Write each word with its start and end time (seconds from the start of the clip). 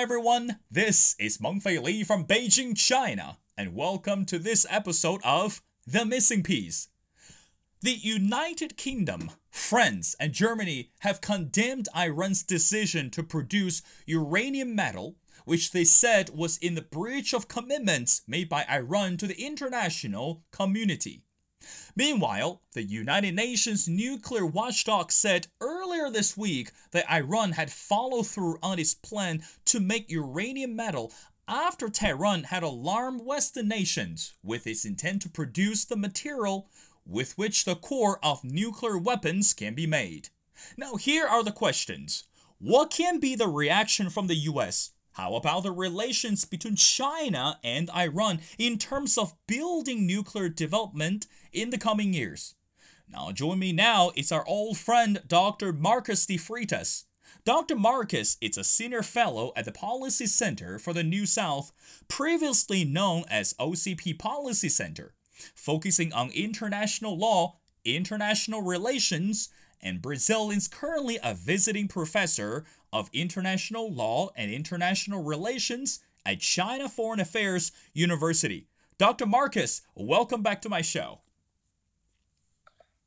everyone. 0.00 0.56
This 0.70 1.14
is 1.18 1.36
Mengfei 1.36 1.78
Li 1.78 2.04
from 2.04 2.24
Beijing, 2.24 2.74
China, 2.74 3.36
and 3.58 3.74
welcome 3.74 4.24
to 4.24 4.38
this 4.38 4.64
episode 4.70 5.20
of 5.22 5.60
The 5.86 6.06
Missing 6.06 6.42
Piece. 6.42 6.88
The 7.82 7.92
United 7.92 8.78
Kingdom, 8.78 9.30
France, 9.50 10.16
and 10.18 10.32
Germany 10.32 10.88
have 11.00 11.20
condemned 11.20 11.90
Iran's 11.94 12.42
decision 12.42 13.10
to 13.10 13.22
produce 13.22 13.82
uranium 14.06 14.74
metal, 14.74 15.16
which 15.44 15.72
they 15.72 15.84
said 15.84 16.30
was 16.30 16.56
in 16.56 16.76
the 16.76 16.80
breach 16.80 17.34
of 17.34 17.48
commitments 17.48 18.22
made 18.26 18.48
by 18.48 18.64
Iran 18.70 19.18
to 19.18 19.26
the 19.26 19.44
international 19.44 20.44
community. 20.50 21.24
Meanwhile, 21.96 22.62
the 22.72 22.82
United 22.82 23.34
Nations 23.34 23.88
nuclear 23.88 24.46
watchdog 24.46 25.10
said 25.10 25.48
earlier 25.60 26.10
this 26.10 26.36
week 26.36 26.70
that 26.92 27.10
Iran 27.10 27.52
had 27.52 27.72
followed 27.72 28.26
through 28.26 28.58
on 28.62 28.78
its 28.78 28.94
plan 28.94 29.44
to 29.66 29.80
make 29.80 30.10
uranium 30.10 30.76
metal 30.76 31.12
after 31.48 31.88
Tehran 31.88 32.44
had 32.44 32.62
alarmed 32.62 33.22
Western 33.22 33.66
nations 33.66 34.34
with 34.42 34.66
its 34.66 34.84
intent 34.84 35.22
to 35.22 35.28
produce 35.28 35.84
the 35.84 35.96
material 35.96 36.70
with 37.04 37.36
which 37.36 37.64
the 37.64 37.74
core 37.74 38.24
of 38.24 38.44
nuclear 38.44 38.96
weapons 38.96 39.52
can 39.52 39.74
be 39.74 39.86
made. 39.86 40.28
Now, 40.76 40.94
here 40.94 41.26
are 41.26 41.42
the 41.42 41.52
questions 41.52 42.24
What 42.58 42.90
can 42.90 43.18
be 43.18 43.34
the 43.34 43.48
reaction 43.48 44.10
from 44.10 44.28
the 44.28 44.36
US? 44.36 44.92
How 45.12 45.34
about 45.34 45.64
the 45.64 45.72
relations 45.72 46.44
between 46.44 46.76
China 46.76 47.58
and 47.64 47.90
Iran 47.90 48.40
in 48.58 48.78
terms 48.78 49.18
of 49.18 49.34
building 49.46 50.06
nuclear 50.06 50.48
development 50.48 51.26
in 51.52 51.70
the 51.70 51.78
coming 51.78 52.14
years? 52.14 52.54
Now, 53.08 53.32
join 53.32 53.58
me 53.58 53.72
now 53.72 54.12
is 54.14 54.30
our 54.30 54.46
old 54.46 54.78
friend 54.78 55.20
Dr. 55.26 55.72
Marcus 55.72 56.24
de 56.26 56.36
Freitas. 56.36 57.04
Dr. 57.44 57.74
Marcus 57.74 58.36
is 58.40 58.56
a 58.56 58.64
senior 58.64 59.02
fellow 59.02 59.52
at 59.56 59.64
the 59.64 59.72
Policy 59.72 60.26
Center 60.26 60.78
for 60.78 60.92
the 60.92 61.02
New 61.02 61.26
South, 61.26 61.72
previously 62.06 62.84
known 62.84 63.24
as 63.28 63.54
OCP 63.54 64.16
Policy 64.18 64.68
Center, 64.68 65.14
focusing 65.54 66.12
on 66.12 66.30
international 66.30 67.18
law, 67.18 67.58
international 67.84 68.62
relations, 68.62 69.48
and 69.82 70.02
Brazil 70.02 70.50
is 70.50 70.68
currently 70.68 71.18
a 71.22 71.34
visiting 71.34 71.88
professor 71.88 72.64
of 72.92 73.10
international 73.12 73.92
law 73.92 74.30
and 74.36 74.50
international 74.50 75.22
relations 75.22 76.00
at 76.24 76.40
China 76.40 76.88
Foreign 76.88 77.20
Affairs 77.20 77.72
University. 77.92 78.68
Dr. 78.98 79.26
Marcus, 79.26 79.82
welcome 79.94 80.42
back 80.42 80.60
to 80.62 80.68
my 80.68 80.82
show. 80.82 81.20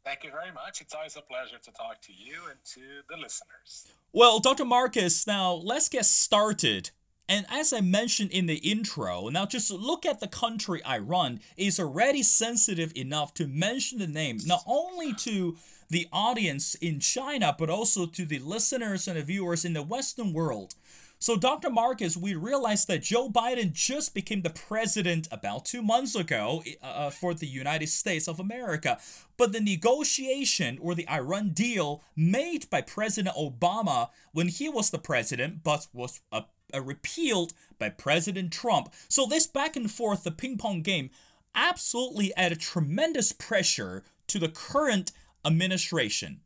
Thank 0.04 0.24
you 0.24 0.32
very 0.32 0.52
much. 0.52 0.82
It's 0.82 0.94
always 0.94 1.16
a 1.16 1.22
pleasure 1.22 1.58
to 1.64 1.72
talk 1.72 2.02
to 2.02 2.12
you 2.14 2.42
and 2.50 2.60
to 2.74 2.82
the 3.10 3.16
listeners. 3.16 3.88
Well, 4.12 4.40
Dr. 4.40 4.66
Marcus, 4.66 5.26
now 5.26 5.54
let's 5.54 5.88
get 5.88 6.06
started. 6.06 6.90
And 7.30 7.46
as 7.50 7.72
I 7.72 7.80
mentioned 7.80 8.32
in 8.32 8.48
the 8.48 8.58
intro, 8.58 9.30
now 9.30 9.46
just 9.46 9.72
look 9.72 10.06
at 10.06 10.20
the 10.20 10.28
country 10.28 10.86
Iran 10.86 11.40
is 11.56 11.80
already 11.80 12.22
sensitive 12.22 12.92
enough 12.98 13.34
to 13.36 13.48
mention 13.48 14.00
the 14.00 14.08
name, 14.08 14.40
not 14.46 14.64
only 14.68 15.14
to 15.14 15.56
the 15.94 16.08
audience 16.12 16.74
in 16.76 17.00
China, 17.00 17.56
but 17.58 17.70
also 17.70 18.08
to 18.08 18.26
the 18.26 18.40
listeners 18.40 19.08
and 19.08 19.16
the 19.16 19.22
viewers 19.22 19.64
in 19.64 19.74
the 19.74 19.84
Western 19.84 20.34
world. 20.34 20.74
So, 21.20 21.38
Dr. 21.38 21.70
Marcus, 21.70 22.18
we 22.18 22.34
realized 22.34 22.88
that 22.88 23.04
Joe 23.04 23.30
Biden 23.30 23.72
just 23.72 24.14
became 24.14 24.42
the 24.42 24.50
president 24.50 25.28
about 25.32 25.64
two 25.64 25.82
months 25.82 26.16
ago 26.16 26.64
uh, 26.82 26.86
uh, 26.86 27.10
for 27.12 27.34
the 27.34 27.46
United 27.46 27.88
States 27.88 28.28
of 28.28 28.40
America. 28.40 28.98
But 29.38 29.54
the 29.54 29.62
negotiation 29.62 30.80
or 30.82 30.96
the 30.96 31.08
Iran 31.08 31.50
deal 31.50 32.02
made 32.16 32.70
by 32.70 32.82
President 32.82 33.36
Obama 33.36 34.10
when 34.34 34.48
he 34.48 34.68
was 34.68 34.90
the 34.90 34.98
president, 34.98 35.64
but 35.64 35.88
was 35.94 36.22
repealed 36.78 37.54
by 37.80 37.90
President 37.90 38.52
Trump. 38.52 38.94
So, 39.08 39.26
this 39.28 39.48
back 39.48 39.76
and 39.76 39.90
forth, 39.90 40.24
the 40.24 40.32
ping 40.32 40.58
pong 40.58 40.82
game, 40.82 41.12
absolutely 41.56 42.36
added 42.36 42.60
tremendous 42.60 43.32
pressure 43.32 44.04
to 44.28 44.40
the 44.40 44.50
current 44.50 45.12
administration. 45.46 46.42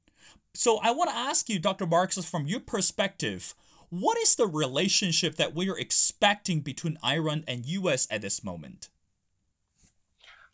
So, 0.53 0.79
I 0.81 0.91
want 0.91 1.09
to 1.11 1.15
ask 1.15 1.49
you, 1.49 1.59
Dr. 1.59 1.85
Marcus, 1.85 2.25
from 2.27 2.47
your 2.47 2.59
perspective, 2.59 3.53
what 3.89 4.17
is 4.17 4.35
the 4.35 4.47
relationship 4.47 5.35
that 5.35 5.53
we 5.55 5.69
are 5.69 5.77
expecting 5.77 6.61
between 6.61 6.97
Iran 7.05 7.43
and 7.47 7.65
US 7.65 8.07
at 8.11 8.21
this 8.21 8.43
moment? 8.43 8.89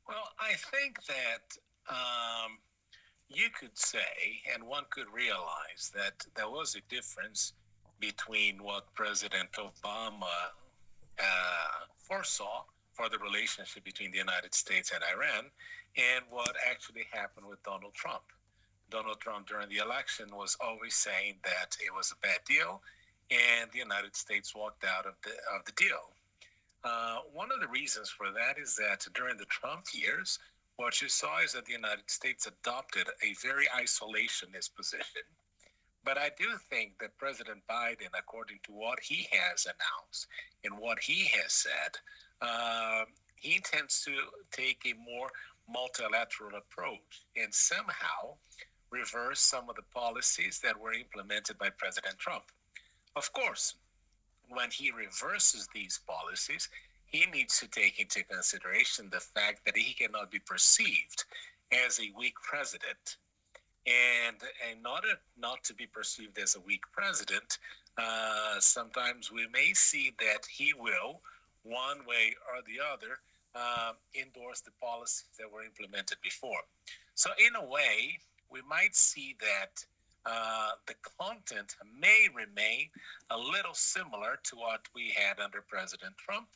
Well, 0.08 0.30
I 0.40 0.54
think 0.72 0.98
that 1.06 1.58
um, 1.90 2.58
you 3.30 3.50
could 3.58 3.78
say, 3.78 4.42
and 4.54 4.64
one 4.64 4.84
could 4.90 5.08
realize, 5.14 5.92
that 5.96 6.26
there 6.36 6.50
was 6.50 6.76
a 6.76 6.94
difference 6.94 7.54
between 8.00 8.62
what 8.62 8.94
President 8.94 9.50
Obama 9.54 10.52
uh, 11.20 11.86
foresaw 11.98 12.64
for 12.92 13.10
the 13.10 13.18
relationship 13.18 13.84
between 13.84 14.12
the 14.12 14.18
United 14.18 14.54
States 14.54 14.92
and 14.94 15.04
Iran 15.04 15.46
and 15.98 16.26
what 16.30 16.56
actually 16.70 17.06
happened 17.12 17.46
with 17.46 17.62
Donald 17.64 17.94
Trump. 17.94 18.24
Donald 18.90 19.20
Trump 19.20 19.48
during 19.48 19.70
the 19.70 19.78
election 19.78 20.28
was 20.32 20.58
always 20.62 20.94
saying 20.94 21.36
that 21.44 21.76
it 21.84 21.94
was 21.96 22.12
a 22.12 22.26
bad 22.26 22.40
deal 22.48 22.82
and 23.32 23.72
the 23.72 23.80
United 23.80 24.16
States 24.16 24.54
walked 24.56 24.84
out 24.84 25.06
of 25.06 25.14
the 25.24 25.32
of 25.56 25.66
the 25.66 25.72
deal. 25.74 26.14
Uh, 26.84 27.20
one 27.32 27.50
of 27.52 27.62
the 27.62 27.68
reasons 27.68 28.10
for 28.10 28.28
that 28.32 28.60
is 28.60 28.76
that 28.76 29.06
during 29.16 29.38
the 29.38 29.46
Trump 29.46 29.86
years, 29.94 30.38
what 30.76 31.02
you 31.02 31.08
saw 31.08 31.40
is 31.40 31.54
that 31.54 31.66
the 31.66 31.72
United 31.72 32.10
States 32.10 32.48
adopted 32.48 33.08
a 33.24 33.34
very 33.42 33.66
isolationist 33.68 34.76
position. 34.76 35.24
But 36.04 36.18
I 36.18 36.32
do 36.38 36.58
think 36.70 37.00
that 37.00 37.18
President 37.18 37.60
Biden, 37.70 38.12
according 38.18 38.60
to 38.64 38.74
what 38.74 39.00
he 39.00 39.28
has 39.32 39.66
announced 39.66 40.28
and 40.66 40.78
what 40.78 41.00
he 41.00 41.28
has 41.28 41.54
said, 41.54 41.98
uh, 42.42 43.06
he 43.36 43.56
intends 43.56 44.04
to 44.04 44.12
take 44.52 44.82
a 44.86 44.94
more 44.94 45.30
multilateral 45.74 46.56
approach 46.56 47.26
and 47.36 47.54
somehow 47.54 48.36
reverse 48.92 49.40
some 49.40 49.70
of 49.70 49.76
the 49.76 49.90
policies 49.94 50.60
that 50.64 50.80
were 50.80 50.94
implemented 50.94 51.58
by 51.58 51.70
President 51.70 52.18
Trump. 52.20 52.44
Of 53.16 53.34
course, 53.34 53.76
when 54.50 54.70
he 54.70 54.92
reverses 54.92 55.68
these 55.74 56.00
policies, 56.08 56.70
he 57.06 57.26
needs 57.28 57.60
to 57.60 57.68
take 57.68 58.00
into 58.00 58.24
consideration 58.24 59.10
the 59.12 59.20
fact 59.20 59.66
that 59.66 59.78
he 59.78 59.94
cannot 59.94 60.32
be 60.32 60.40
perceived 60.40 61.26
as 61.86 62.00
a 62.00 62.12
weak 62.18 62.36
president. 62.42 63.18
And 63.86 64.38
in 64.72 64.86
order 64.86 65.20
not 65.38 65.64
to 65.66 65.74
be 65.74 65.88
perceived 65.88 66.38
as 66.40 66.56
a 66.56 66.62
weak 66.62 66.84
president, 66.92 67.58
uh, 67.98 68.60
sometimes 68.60 69.32
we 69.32 69.48
may 69.54 69.74
see 69.74 70.14
that 70.20 70.46
he 70.46 70.74
will, 70.74 71.22
one 71.64 72.06
way 72.08 72.36
or 72.50 72.62
the 72.66 72.80
other, 72.94 73.20
uh, 73.56 73.94
endorse 74.20 74.62
the 74.62 74.72
policies 74.82 75.30
that 75.40 75.52
were 75.52 75.64
implemented 75.64 76.18
before. 76.24 76.62
So, 77.16 77.30
in 77.38 77.56
a 77.56 77.66
way, 77.66 78.20
we 78.50 78.62
might 78.68 78.96
see 78.96 79.36
that 79.40 79.86
uh, 80.26 80.72
the 80.88 80.96
content 81.20 81.76
may 82.00 82.28
remain 82.34 82.90
a 83.30 83.38
little 83.38 83.74
similar 83.74 84.40
to 84.44 84.56
what 84.56 84.82
we 84.96 85.14
had 85.16 85.40
under 85.40 85.62
President 85.62 86.16
Trump, 86.18 86.48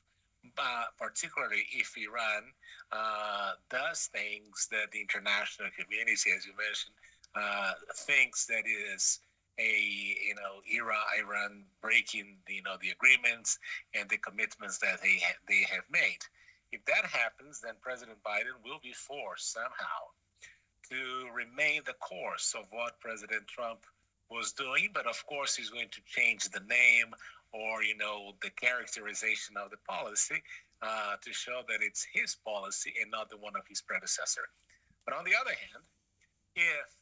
but 0.55 0.95
particularly 0.97 1.65
if 1.73 1.93
Iran 1.97 2.43
uh, 2.91 3.51
does 3.69 4.07
things 4.07 4.67
that 4.71 4.91
the 4.91 5.01
international 5.01 5.69
community, 5.77 6.31
as 6.35 6.45
you 6.45 6.53
mentioned, 6.55 6.95
uh, 7.35 7.73
thinks 7.93 8.45
that 8.45 8.63
is 8.65 9.19
a 9.59 10.15
you 10.27 10.35
know 10.35 10.61
Iran 10.71 11.03
Iran 11.19 11.63
breaking 11.81 12.37
you 12.47 12.61
know 12.61 12.75
the 12.81 12.91
agreements 12.91 13.57
and 13.95 14.07
the 14.09 14.17
commitments 14.17 14.77
that 14.79 15.01
they 15.01 15.17
ha- 15.21 15.41
they 15.47 15.65
have 15.69 15.83
made. 15.91 16.19
If 16.71 16.83
that 16.85 17.05
happens, 17.05 17.61
then 17.61 17.73
President 17.81 18.17
Biden 18.25 18.59
will 18.63 18.79
be 18.81 18.93
forced 18.93 19.53
somehow 19.53 20.11
to 20.89 21.29
remain 21.33 21.81
the 21.85 21.93
course 21.93 22.55
of 22.57 22.65
what 22.71 22.99
President 22.99 23.47
Trump 23.47 23.79
was 24.29 24.51
doing, 24.51 24.89
but 24.93 25.07
of 25.07 25.25
course 25.25 25.55
he's 25.55 25.69
going 25.69 25.89
to 25.91 26.01
change 26.05 26.49
the 26.49 26.59
name 26.61 27.13
or 27.53 27.81
you 27.81 27.95
know 27.95 28.33
the 28.41 28.49
characterization 28.51 29.55
of 29.55 29.71
the 29.71 29.77
policy 29.87 30.41
uh, 30.81 31.15
to 31.23 31.31
show 31.31 31.61
that 31.67 31.79
it's 31.81 32.05
his 32.11 32.35
policy 32.35 32.93
and 33.01 33.09
not 33.09 33.29
the 33.29 33.37
one 33.37 33.55
of 33.55 33.65
his 33.67 33.81
predecessor. 33.81 34.43
But 35.05 35.15
on 35.15 35.23
the 35.23 35.31
other 35.39 35.55
hand, 35.55 35.83
if 36.55 36.97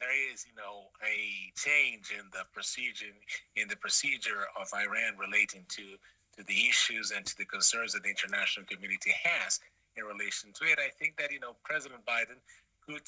there 0.00 0.12
is, 0.32 0.44
you 0.44 0.54
know, 0.54 0.92
a 1.00 1.52
change 1.56 2.12
in 2.12 2.26
the 2.32 2.44
procedure 2.52 3.16
in 3.56 3.68
the 3.68 3.76
procedure 3.76 4.44
of 4.60 4.68
Iran 4.74 5.16
relating 5.18 5.64
to 5.68 5.96
to 6.36 6.44
the 6.44 6.68
issues 6.68 7.10
and 7.10 7.24
to 7.26 7.36
the 7.38 7.44
concerns 7.44 7.92
that 7.92 8.02
the 8.02 8.10
international 8.10 8.66
community 8.66 9.12
has 9.22 9.60
in 9.96 10.04
relation 10.04 10.52
to 10.52 10.64
it, 10.64 10.78
I 10.78 10.90
think 10.98 11.16
that 11.16 11.32
you 11.32 11.40
know 11.40 11.56
President 11.64 12.04
Biden 12.04 12.38
could, 12.86 13.02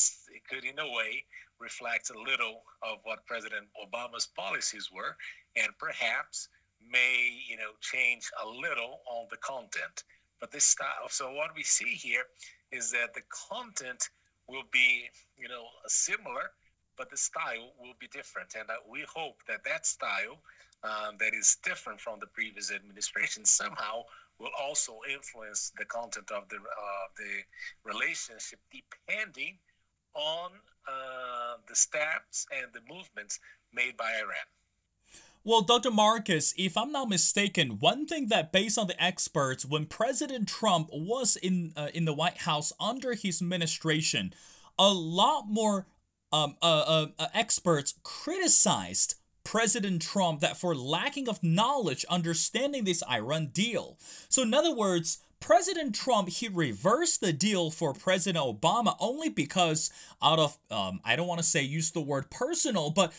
could 0.48 0.64
in 0.64 0.78
a 0.78 0.86
way 0.86 1.24
reflect 1.60 2.10
a 2.10 2.18
little 2.18 2.62
of 2.82 2.98
what 3.04 3.26
President 3.26 3.66
Obama's 3.76 4.26
policies 4.26 4.90
were, 4.92 5.16
and 5.56 5.68
perhaps 5.78 6.48
may 6.90 7.38
you 7.48 7.56
know 7.56 7.72
change 7.80 8.30
a 8.42 8.48
little 8.48 9.00
on 9.06 9.26
the 9.30 9.36
content. 9.38 10.04
But 10.40 10.52
this 10.52 10.64
style. 10.64 11.08
So 11.08 11.32
what 11.32 11.50
we 11.56 11.64
see 11.64 11.90
here 11.94 12.24
is 12.70 12.92
that 12.92 13.12
the 13.12 13.22
content 13.50 14.08
will 14.48 14.64
be 14.72 15.10
you 15.36 15.48
know 15.48 15.64
similar, 15.86 16.52
but 16.96 17.10
the 17.10 17.16
style 17.16 17.72
will 17.78 17.94
be 18.00 18.08
different. 18.08 18.54
And 18.58 18.70
uh, 18.70 18.74
we 18.88 19.04
hope 19.12 19.42
that 19.48 19.64
that 19.64 19.84
style 19.84 20.38
um, 20.82 21.16
that 21.18 21.34
is 21.34 21.56
different 21.62 22.00
from 22.00 22.20
the 22.20 22.26
previous 22.26 22.72
administration 22.72 23.44
somehow 23.44 24.02
will 24.38 24.50
also 24.60 24.98
influence 25.12 25.72
the 25.78 25.84
content 25.84 26.30
of 26.30 26.48
the 26.48 26.56
uh, 26.56 27.06
the 27.16 27.90
relationship 27.92 28.60
depending 28.70 29.58
on 30.14 30.50
uh, 30.86 31.56
the 31.68 31.74
steps 31.74 32.46
and 32.56 32.72
the 32.72 32.80
movements 32.92 33.40
made 33.72 33.96
by 33.96 34.10
Iran. 34.18 34.46
Well, 35.44 35.62
Dr. 35.62 35.90
Marcus, 35.90 36.52
if 36.58 36.76
I'm 36.76 36.92
not 36.92 37.08
mistaken, 37.08 37.78
one 37.78 38.06
thing 38.06 38.26
that, 38.28 38.52
based 38.52 38.76
on 38.76 38.86
the 38.86 39.02
experts, 39.02 39.64
when 39.64 39.86
President 39.86 40.48
Trump 40.48 40.90
was 40.92 41.36
in 41.36 41.72
uh, 41.76 41.88
in 41.94 42.04
the 42.04 42.12
White 42.12 42.38
House 42.38 42.72
under 42.78 43.14
his 43.14 43.40
administration, 43.40 44.34
a 44.78 44.92
lot 44.92 45.44
more 45.48 45.86
um, 46.32 46.56
uh, 46.60 46.84
uh, 46.86 47.06
uh, 47.18 47.26
experts 47.32 47.94
criticized 48.02 49.14
President 49.48 50.02
Trump 50.02 50.40
that 50.40 50.58
for 50.58 50.74
lacking 50.74 51.26
of 51.26 51.42
knowledge 51.42 52.04
understanding 52.10 52.84
this 52.84 53.02
Iran 53.10 53.46
deal. 53.46 53.96
So, 54.28 54.42
in 54.42 54.52
other 54.52 54.74
words, 54.74 55.20
President 55.40 55.94
Trump 55.94 56.28
he 56.28 56.48
reversed 56.48 57.22
the 57.22 57.32
deal 57.32 57.70
for 57.70 57.94
President 57.94 58.44
Obama 58.44 58.94
only 59.00 59.30
because 59.30 59.90
out 60.22 60.38
of 60.38 60.58
um, 60.70 61.00
I 61.02 61.16
don't 61.16 61.26
want 61.26 61.40
to 61.40 61.46
say 61.46 61.62
use 61.62 61.92
the 61.92 62.02
word 62.02 62.28
personal, 62.30 62.90
but 62.90 63.10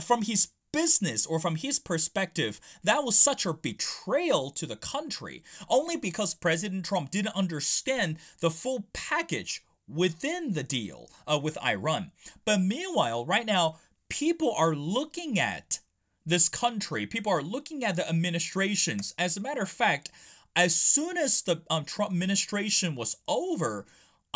from 0.00 0.22
his 0.22 0.48
business 0.72 1.24
or 1.24 1.38
from 1.38 1.54
his 1.54 1.78
perspective, 1.78 2.60
that 2.82 3.04
was 3.04 3.16
such 3.16 3.46
a 3.46 3.54
betrayal 3.54 4.50
to 4.50 4.66
the 4.66 4.74
country, 4.74 5.44
only 5.68 5.96
because 5.96 6.34
President 6.34 6.84
Trump 6.86 7.12
didn't 7.12 7.36
understand 7.36 8.16
the 8.40 8.50
full 8.50 8.88
package 8.92 9.62
within 9.88 10.52
the 10.52 10.62
deal 10.62 11.08
uh, 11.26 11.38
with 11.38 11.56
Iran. 11.64 12.10
But 12.44 12.60
meanwhile, 12.60 13.24
right 13.24 13.46
now, 13.46 13.76
people 14.08 14.52
are 14.56 14.74
looking 14.74 15.38
at 15.38 15.80
this 16.24 16.48
country, 16.48 17.06
people 17.06 17.32
are 17.32 17.42
looking 17.42 17.84
at 17.84 17.96
the 17.96 18.08
administrations. 18.08 19.14
As 19.18 19.36
a 19.36 19.40
matter 19.40 19.62
of 19.62 19.68
fact, 19.68 20.10
as 20.54 20.74
soon 20.74 21.16
as 21.16 21.42
the 21.42 21.62
um, 21.70 21.84
Trump 21.84 22.12
administration 22.12 22.94
was 22.94 23.16
over, 23.26 23.86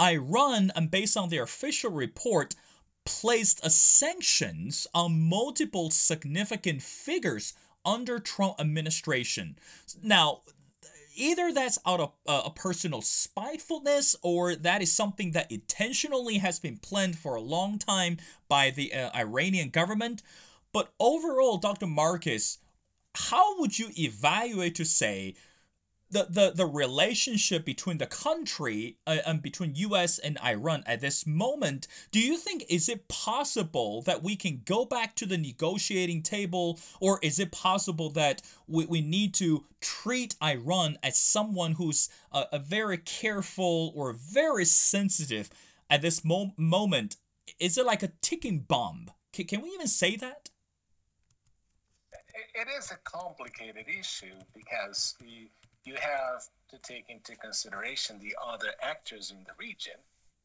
Iran, 0.00 0.70
and 0.74 0.90
based 0.90 1.16
on 1.16 1.28
their 1.28 1.42
official 1.42 1.90
report, 1.90 2.54
placed 3.04 3.68
sanctions 3.70 4.86
on 4.94 5.20
multiple 5.20 5.90
significant 5.90 6.82
figures 6.82 7.54
under 7.84 8.18
Trump 8.18 8.60
administration. 8.60 9.58
Now, 10.02 10.42
either 11.14 11.52
that's 11.52 11.78
out 11.86 12.00
of 12.00 12.12
uh, 12.26 12.42
a 12.46 12.50
personal 12.50 13.02
spitefulness 13.02 14.16
or 14.22 14.54
that 14.54 14.82
is 14.82 14.92
something 14.92 15.32
that 15.32 15.50
intentionally 15.50 16.38
has 16.38 16.58
been 16.58 16.76
planned 16.76 17.18
for 17.18 17.34
a 17.34 17.40
long 17.40 17.78
time 17.78 18.18
by 18.48 18.70
the 18.70 18.92
uh, 18.92 19.10
Iranian 19.14 19.70
government. 19.70 20.22
But 20.72 20.92
overall, 20.98 21.58
Dr. 21.58 21.86
Marcus, 21.86 22.58
how 23.14 23.58
would 23.60 23.78
you 23.78 23.90
evaluate 23.98 24.74
to 24.76 24.84
say 24.84 25.34
the, 26.12 26.26
the, 26.28 26.52
the 26.54 26.66
relationship 26.66 27.64
between 27.64 27.96
the 27.96 28.06
country 28.06 28.98
uh, 29.06 29.16
and 29.26 29.40
between 29.40 29.74
US 29.74 30.18
and 30.18 30.38
Iran 30.44 30.84
at 30.86 31.00
this 31.00 31.26
moment, 31.26 31.88
do 32.10 32.20
you 32.20 32.36
think 32.36 32.64
is 32.68 32.88
it 32.88 33.08
possible 33.08 34.02
that 34.02 34.22
we 34.22 34.36
can 34.36 34.60
go 34.66 34.84
back 34.84 35.16
to 35.16 35.26
the 35.26 35.38
negotiating 35.38 36.22
table 36.22 36.78
or 37.00 37.18
is 37.22 37.38
it 37.38 37.50
possible 37.50 38.10
that 38.10 38.42
we, 38.68 38.84
we 38.84 39.00
need 39.00 39.32
to 39.34 39.64
treat 39.80 40.36
Iran 40.42 40.98
as 41.02 41.18
someone 41.18 41.72
who's 41.72 42.10
a, 42.30 42.44
a 42.52 42.58
very 42.58 42.98
careful 42.98 43.92
or 43.96 44.12
very 44.12 44.66
sensitive 44.66 45.48
at 45.88 46.02
this 46.02 46.24
mo- 46.24 46.52
moment? 46.58 47.16
Is 47.58 47.78
it 47.78 47.86
like 47.86 48.02
a 48.02 48.12
ticking 48.20 48.60
bomb? 48.60 49.10
Can, 49.32 49.46
can 49.46 49.62
we 49.62 49.70
even 49.70 49.88
say 49.88 50.16
that? 50.16 50.50
it 52.54 52.68
is 52.78 52.90
a 52.90 52.96
complicated 53.04 53.86
issue 53.88 54.34
because 54.54 55.14
the 55.20 55.48
you 55.84 55.94
have 55.94 56.48
to 56.70 56.78
take 56.78 57.06
into 57.08 57.36
consideration 57.36 58.18
the 58.18 58.34
other 58.44 58.68
actors 58.82 59.30
in 59.30 59.44
the 59.44 59.52
region 59.58 59.98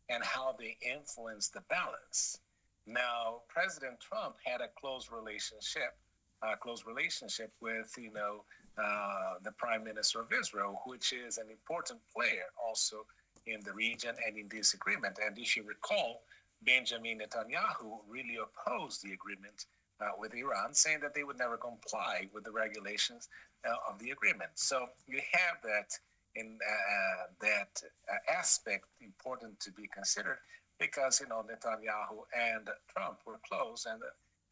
and 0.09 0.23
how 0.23 0.55
they 0.57 0.77
influence 0.81 1.49
the 1.49 1.61
balance. 1.69 2.39
Now, 2.85 3.41
President 3.47 3.99
Trump 3.99 4.35
had 4.43 4.61
a 4.61 4.69
close 4.79 5.09
relationship, 5.11 5.95
a 6.41 6.55
close 6.55 6.85
relationship 6.85 7.51
with, 7.61 7.93
you 7.97 8.11
know, 8.13 8.43
uh, 8.81 9.35
the 9.43 9.51
Prime 9.51 9.83
Minister 9.83 10.21
of 10.21 10.31
Israel, 10.31 10.81
which 10.85 11.11
is 11.11 11.37
an 11.37 11.49
important 11.49 11.99
player 12.15 12.45
also 12.63 13.05
in 13.45 13.59
the 13.63 13.73
region 13.73 14.15
and 14.25 14.37
in 14.37 14.47
this 14.49 14.73
agreement. 14.73 15.19
And 15.25 15.37
if 15.37 15.57
you 15.57 15.63
recall, 15.63 16.21
Benjamin 16.63 17.19
Netanyahu 17.19 17.99
really 18.07 18.37
opposed 18.37 19.03
the 19.03 19.13
agreement 19.13 19.65
uh, 19.99 20.09
with 20.17 20.33
Iran, 20.35 20.73
saying 20.73 20.99
that 21.01 21.13
they 21.13 21.23
would 21.23 21.37
never 21.37 21.57
comply 21.57 22.29
with 22.33 22.43
the 22.43 22.51
regulations 22.51 23.29
uh, 23.65 23.92
of 23.92 24.00
the 24.00 24.12
agreement. 24.12 24.51
So 24.56 24.88
you 25.07 25.19
have 25.31 25.57
that 25.63 25.98
in 26.36 26.57
uh, 26.62 27.24
that 27.42 27.81
uh, 28.12 28.31
aspect 28.31 28.86
important 29.01 29.59
to 29.62 29.71
be 29.71 29.88
considered 29.88 30.38
because 30.80 31.19
you 31.19 31.27
know 31.27 31.44
Netanyahu 31.44 32.24
and 32.38 32.69
Trump 32.95 33.19
were 33.25 33.39
close 33.48 33.88
and 33.89 34.01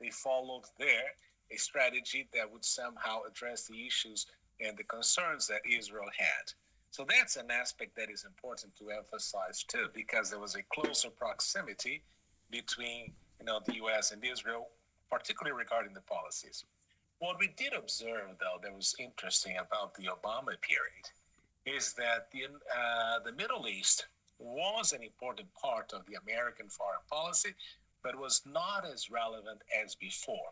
they 0.01 0.09
followed 0.09 0.63
there 0.79 1.13
a 1.51 1.57
strategy 1.57 2.27
that 2.33 2.51
would 2.51 2.65
somehow 2.65 3.19
address 3.29 3.67
the 3.67 3.85
issues 3.85 4.25
and 4.59 4.75
the 4.77 4.83
concerns 4.83 5.47
that 5.47 5.61
Israel 5.69 6.09
had. 6.17 6.51
So 6.89 7.05
that's 7.07 7.35
an 7.35 7.51
aspect 7.51 7.95
that 7.97 8.09
is 8.09 8.25
important 8.25 8.75
to 8.77 8.89
emphasize 8.89 9.63
too, 9.63 9.87
because 9.93 10.29
there 10.29 10.39
was 10.39 10.55
a 10.55 10.63
closer 10.73 11.09
proximity 11.09 12.03
between 12.49 13.13
you 13.39 13.45
know 13.45 13.59
the 13.65 13.75
U.S. 13.75 14.11
and 14.11 14.23
Israel 14.23 14.69
particularly 15.11 15.57
regarding 15.57 15.93
the 15.93 16.01
policies. 16.01 16.65
What 17.19 17.39
we 17.39 17.49
did 17.55 17.73
observe, 17.73 18.37
though, 18.39 18.59
that 18.61 18.75
was 18.75 18.95
interesting 18.99 19.57
about 19.57 19.95
the 19.95 20.03
Obama 20.03 20.59
period 20.61 21.09
is 21.65 21.93
that 21.93 22.29
the, 22.31 22.45
uh, 22.45 23.19
the 23.23 23.31
Middle 23.31 23.67
East 23.67 24.07
was 24.37 24.91
an 24.91 25.01
important 25.01 25.47
part 25.55 25.93
of 25.93 26.05
the 26.05 26.17
American 26.21 26.67
foreign 26.67 26.99
policy, 27.09 27.55
but 28.03 28.19
was 28.19 28.41
not 28.45 28.85
as 28.85 29.09
relevant 29.09 29.61
as 29.83 29.95
before. 29.95 30.51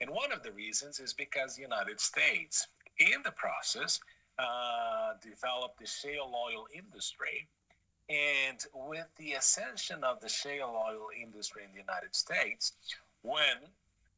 And 0.00 0.10
one 0.10 0.32
of 0.32 0.42
the 0.42 0.52
reasons 0.52 1.00
is 1.00 1.12
because 1.12 1.56
the 1.56 1.62
United 1.62 2.00
States, 2.00 2.68
in 2.98 3.22
the 3.24 3.32
process, 3.32 4.00
uh, 4.38 5.14
developed 5.20 5.80
the 5.80 5.86
shale 5.86 6.32
oil 6.32 6.66
industry. 6.72 7.48
And 8.08 8.64
with 8.72 9.08
the 9.18 9.32
ascension 9.32 10.04
of 10.04 10.20
the 10.20 10.28
shale 10.28 10.74
oil 10.74 11.08
industry 11.20 11.64
in 11.64 11.72
the 11.72 11.80
United 11.80 12.14
States, 12.14 12.72
when 13.22 13.58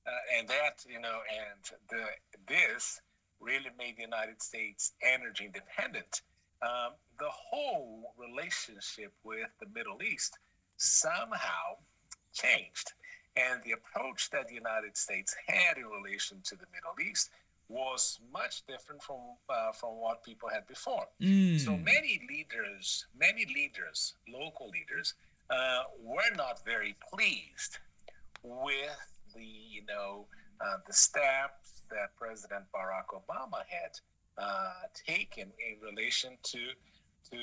uh, 0.06 0.38
and 0.38 0.48
that 0.48 0.84
you 0.88 1.00
know 1.00 1.18
and 1.30 1.78
the 1.88 2.04
this 2.48 3.00
really 3.40 3.70
made 3.78 3.96
the 3.96 4.02
United 4.02 4.42
States 4.42 4.92
energy 5.02 5.46
independent. 5.46 6.22
Um, 6.62 6.92
the 7.18 7.30
whole 7.30 8.12
relationship 8.18 9.12
with 9.24 9.48
the 9.60 9.66
Middle 9.74 10.02
East 10.02 10.38
somehow 10.76 11.78
changed, 12.34 12.92
and 13.36 13.62
the 13.64 13.72
approach 13.72 14.30
that 14.30 14.48
the 14.48 14.54
United 14.54 14.96
States 14.96 15.34
had 15.46 15.78
in 15.78 15.86
relation 15.86 16.38
to 16.44 16.56
the 16.56 16.66
Middle 16.72 16.94
East 17.08 17.30
was 17.68 18.18
much 18.32 18.66
different 18.66 19.02
from 19.02 19.20
uh, 19.48 19.72
from 19.72 19.96
what 20.00 20.24
people 20.24 20.48
had 20.48 20.66
before. 20.66 21.06
Mm. 21.20 21.58
So 21.60 21.76
many 21.76 22.20
leaders, 22.28 23.06
many 23.18 23.46
leaders, 23.46 24.14
local 24.28 24.68
leaders, 24.68 25.14
uh, 25.48 25.82
were 26.02 26.34
not 26.36 26.64
very 26.64 26.96
pleased 27.12 27.78
with 28.42 29.19
the 29.34 29.44
you 29.44 29.82
know 29.86 30.26
uh, 30.60 30.76
the 30.86 30.92
steps 30.92 31.82
that 31.90 32.14
President 32.16 32.64
Barack 32.74 33.08
Obama 33.14 33.62
had 33.68 33.98
uh, 34.38 34.86
taken 35.06 35.50
in 35.58 35.76
relation 35.82 36.36
to 36.44 36.58
to 37.30 37.38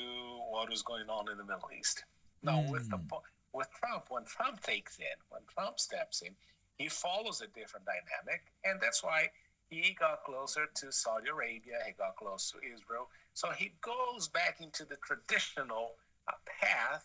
what 0.50 0.68
was 0.70 0.82
going 0.82 1.08
on 1.08 1.30
in 1.30 1.38
the 1.38 1.44
Middle 1.44 1.70
East. 1.78 2.04
Now 2.42 2.60
mm. 2.60 2.70
with 2.70 2.90
the 2.90 2.96
hmm. 2.96 3.16
with 3.52 3.68
Trump, 3.72 4.06
when 4.08 4.24
Trump 4.24 4.62
takes 4.62 4.98
in, 4.98 5.16
when 5.30 5.42
Trump 5.52 5.80
steps 5.80 6.22
in, 6.22 6.34
he 6.76 6.88
follows 6.88 7.40
a 7.40 7.46
different 7.58 7.86
dynamic, 7.86 8.42
and 8.64 8.80
that's 8.80 9.02
why 9.02 9.28
he 9.70 9.96
got 9.98 10.24
closer 10.24 10.66
to 10.74 10.90
Saudi 10.90 11.28
Arabia, 11.28 11.78
he 11.86 11.92
got 11.92 12.16
close 12.16 12.50
to 12.50 12.58
Israel. 12.58 13.08
So 13.34 13.50
he 13.50 13.72
goes 13.82 14.28
back 14.28 14.60
into 14.60 14.84
the 14.84 14.96
traditional 14.96 15.92
uh, 16.26 16.32
path 16.60 17.04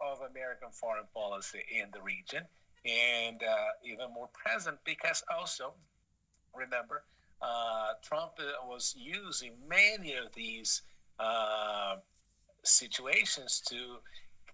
of 0.00 0.18
American 0.30 0.70
foreign 0.70 1.06
policy 1.12 1.60
in 1.70 1.88
the 1.92 2.00
region 2.00 2.44
and 2.88 3.42
uh, 3.42 3.54
even 3.84 4.12
more 4.12 4.28
present 4.32 4.78
because 4.84 5.22
also 5.36 5.74
remember 6.54 7.04
uh, 7.40 7.92
Trump 8.02 8.32
uh, 8.38 8.66
was 8.66 8.94
using 8.96 9.52
many 9.68 10.14
of 10.14 10.32
these 10.34 10.82
uh, 11.20 11.96
situations 12.64 13.62
to 13.68 13.98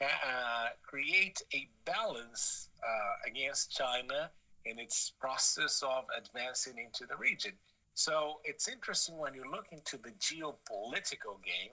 uh, 0.01 0.69
create 0.83 1.41
a 1.55 1.69
balance 1.85 2.69
uh, 2.83 3.31
against 3.31 3.71
China 3.71 4.31
in 4.65 4.79
its 4.79 5.13
process 5.21 5.83
of 5.83 6.05
advancing 6.19 6.79
into 6.79 7.07
the 7.07 7.17
region. 7.17 7.53
So 7.95 8.41
it's 8.45 8.69
interesting 8.69 9.19
when 9.19 9.35
you 9.35 9.45
look 9.51 9.67
into 9.71 9.97
the 9.97 10.11
geopolitical 10.21 11.43
game 11.45 11.73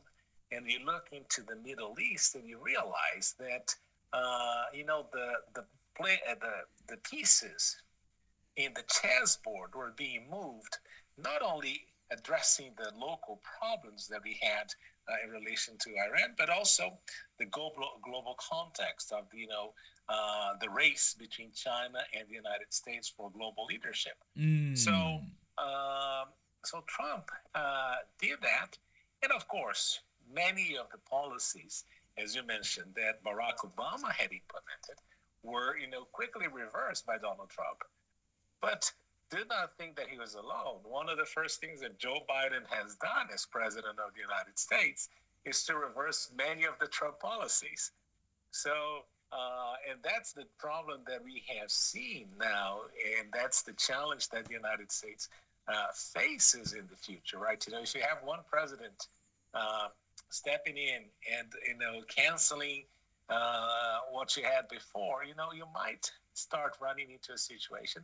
and 0.52 0.70
you 0.70 0.80
look 0.86 1.08
into 1.12 1.42
the 1.42 1.56
Middle 1.56 1.96
East 2.00 2.36
and 2.36 2.48
you 2.48 2.60
realize 2.64 3.34
that 3.40 3.76
uh, 4.14 4.66
you 4.74 4.86
know 4.86 5.08
the 5.14 5.32
the 5.56 5.64
play 5.96 6.20
uh, 6.30 6.36
the 6.40 6.94
the 6.96 6.98
pieces 7.02 7.78
in 8.58 8.74
the 8.74 8.84
chessboard 8.90 9.74
were 9.76 9.94
being 9.96 10.28
moved, 10.30 10.78
not 11.18 11.42
only 11.42 11.88
addressing 12.12 12.74
the 12.78 12.92
local 13.00 13.42
problems 13.60 14.08
that 14.08 14.20
we 14.24 14.38
had 14.42 14.68
uh, 15.08 15.16
in 15.24 15.32
relation 15.32 15.76
to 15.80 15.90
Iran, 15.92 16.36
but 16.38 16.50
also 16.50 16.94
the 17.40 17.46
global 17.46 18.00
global 18.04 18.36
context 18.38 19.12
of 19.12 19.26
you 19.34 19.48
know 19.48 19.74
uh, 20.10 20.54
the 20.60 20.70
race 20.70 21.16
between 21.18 21.52
China 21.54 22.00
and 22.18 22.28
the 22.28 22.36
United 22.36 22.72
States 22.72 23.12
for 23.16 23.32
global 23.32 23.66
leadership. 23.66 24.18
Mm. 24.38 24.78
So 24.78 25.22
um, 25.58 26.28
so 26.64 26.84
Trump 26.88 27.30
uh, 27.56 27.96
did 28.20 28.38
that, 28.42 28.78
and 29.24 29.32
of 29.32 29.48
course, 29.48 30.02
many 30.34 30.78
of 30.78 30.88
the 30.92 30.98
policies, 31.10 31.86
as 32.18 32.36
you 32.36 32.44
mentioned, 32.46 32.94
that 32.96 33.24
Barack 33.24 33.60
Obama 33.66 34.12
had 34.12 34.32
implemented, 34.32 34.98
were 35.44 35.78
you 35.78 35.90
know 35.90 36.04
quickly 36.12 36.48
reversed 36.48 37.06
by 37.06 37.18
Donald 37.18 37.50
Trump. 37.50 37.84
But 38.62 38.92
did 39.32 39.48
not 39.48 39.72
think 39.78 39.96
that 39.96 40.08
he 40.10 40.18
was 40.18 40.36
alone. 40.36 40.80
One 40.84 41.08
of 41.10 41.18
the 41.18 41.26
first 41.26 41.62
things 41.62 41.80
that 41.82 41.98
Joe 41.98 42.20
Biden 42.30 42.68
has 42.70 42.96
done 42.96 43.28
as 43.34 43.46
president 43.46 43.98
of 43.98 44.14
the 44.14 44.20
United 44.20 44.60
States 44.60 45.08
is 45.46 45.64
to 45.64 45.76
reverse 45.76 46.32
many 46.36 46.66
of 46.66 46.74
the 46.80 46.88
Trump 46.88 47.20
policies. 47.20 47.92
So, 48.52 49.06
uh, 49.32 49.74
and 49.90 50.00
that's 50.04 50.34
the 50.34 50.46
problem 50.60 51.00
that 51.08 51.24
we 51.24 51.44
have 51.58 51.72
seen 51.72 52.28
now, 52.38 52.82
and 53.18 53.30
that's 53.34 53.64
the 53.64 53.72
challenge 53.74 54.28
that 54.30 54.46
the 54.46 54.54
United 54.54 54.92
States 54.92 55.30
uh, 55.70 55.88
faces 55.94 56.74
in 56.74 56.84
the 56.90 56.98
future, 56.98 57.40
right? 57.40 57.64
You 57.66 57.74
know, 57.74 57.82
if 57.82 57.96
you 57.96 58.02
have 58.02 58.20
one 58.26 58.40
president 58.52 59.08
uh, 59.54 59.88
stepping 60.30 60.78
in 60.78 61.04
and 61.38 61.48
you 61.68 61.78
know 61.78 62.02
canceling 62.08 62.84
uh, 63.32 64.00
what 64.12 64.36
you 64.36 64.44
had 64.44 64.68
before, 64.68 65.24
you 65.24 65.34
know, 65.36 65.54
you 65.56 65.66
might 65.74 66.12
start 66.34 66.78
running 66.82 67.12
into 67.12 67.34
a 67.34 67.38
situation 67.38 68.04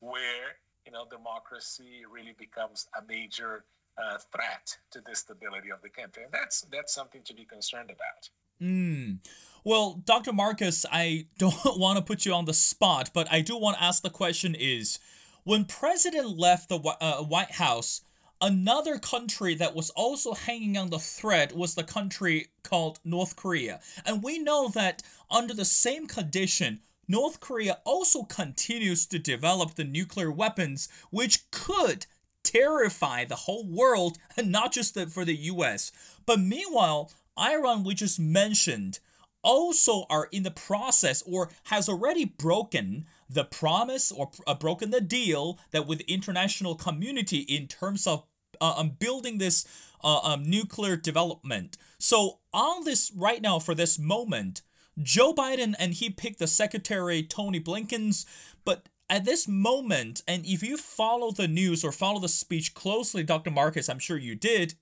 where 0.00 0.58
you 0.84 0.92
know 0.92 1.06
democracy 1.10 2.02
really 2.10 2.34
becomes 2.38 2.88
a 2.98 3.02
major 3.06 3.64
uh, 3.96 4.18
threat 4.32 4.76
to 4.90 5.00
the 5.06 5.14
stability 5.14 5.70
of 5.70 5.80
the 5.82 5.88
country, 5.88 6.24
and 6.24 6.32
that's 6.32 6.62
that's 6.72 6.92
something 6.92 7.22
to 7.24 7.34
be 7.34 7.44
concerned 7.44 7.90
about. 7.90 8.28
Mm. 8.60 9.18
Well, 9.64 10.02
Dr. 10.04 10.32
Marcus, 10.32 10.84
I 10.90 11.26
don't 11.38 11.54
want 11.78 11.98
to 11.98 12.04
put 12.04 12.26
you 12.26 12.34
on 12.34 12.44
the 12.44 12.54
spot, 12.54 13.10
but 13.14 13.32
I 13.32 13.40
do 13.40 13.56
want 13.56 13.78
to 13.78 13.82
ask 13.82 14.02
the 14.02 14.10
question: 14.10 14.54
Is 14.54 14.98
when 15.44 15.64
President 15.64 16.36
left 16.36 16.68
the 16.68 16.78
uh, 17.00 17.22
White 17.22 17.52
House, 17.52 18.02
another 18.44 18.98
country 18.98 19.54
that 19.54 19.74
was 19.74 19.88
also 19.90 20.34
hanging 20.34 20.76
on 20.76 20.90
the 20.90 20.98
thread 20.98 21.52
was 21.52 21.74
the 21.74 21.82
country 21.82 22.48
called 22.62 23.00
North 23.02 23.36
Korea, 23.36 23.80
and 24.04 24.22
we 24.22 24.38
know 24.38 24.68
that 24.68 25.02
under 25.30 25.54
the 25.54 25.64
same 25.64 26.06
condition 26.06 26.80
North 27.08 27.40
Korea 27.40 27.78
also 27.84 28.22
continues 28.22 29.06
to 29.06 29.18
develop 29.18 29.74
the 29.74 29.84
nuclear 29.84 30.30
weapons, 30.30 30.88
which 31.10 31.50
could 31.50 32.06
terrify 32.42 33.24
the 33.24 33.36
whole 33.36 33.66
world 33.66 34.18
and 34.36 34.50
not 34.50 34.72
just 34.72 34.94
the, 34.94 35.06
for 35.06 35.24
the 35.24 35.36
US. 35.36 35.92
But 36.26 36.40
meanwhile, 36.40 37.10
Iran, 37.38 37.84
we 37.84 37.94
just 37.94 38.18
mentioned, 38.18 39.00
also 39.42 40.06
are 40.08 40.28
in 40.32 40.42
the 40.42 40.50
process 40.50 41.22
or 41.26 41.50
has 41.64 41.88
already 41.88 42.24
broken 42.24 43.06
the 43.28 43.44
promise 43.44 44.10
or 44.10 44.30
uh, 44.46 44.54
broken 44.54 44.90
the 44.90 45.00
deal 45.00 45.58
that 45.70 45.86
with 45.86 46.00
international 46.02 46.74
community 46.74 47.38
in 47.38 47.66
terms 47.66 48.06
of 48.06 48.24
uh, 48.60 48.74
um, 48.76 48.90
building 48.98 49.38
this 49.38 49.66
uh, 50.02 50.18
um, 50.18 50.48
nuclear 50.48 50.96
development. 50.96 51.76
So 51.98 52.40
on 52.52 52.84
this 52.84 53.12
right 53.14 53.40
now 53.40 53.58
for 53.58 53.74
this 53.74 53.98
moment, 53.98 54.62
Joe 55.02 55.34
Biden 55.34 55.74
and 55.78 55.94
he 55.94 56.10
picked 56.10 56.38
the 56.38 56.46
Secretary 56.46 57.22
Tony 57.22 57.60
Blinken's, 57.60 58.26
but 58.64 58.88
at 59.10 59.24
this 59.24 59.46
moment, 59.46 60.22
and 60.26 60.46
if 60.46 60.62
you 60.62 60.76
follow 60.76 61.30
the 61.30 61.48
news 61.48 61.84
or 61.84 61.92
follow 61.92 62.20
the 62.20 62.28
speech 62.28 62.74
closely, 62.74 63.22
Dr. 63.22 63.50
Marcus, 63.50 63.88
I'm 63.88 63.98
sure 63.98 64.16
you 64.16 64.34
did, 64.34 64.74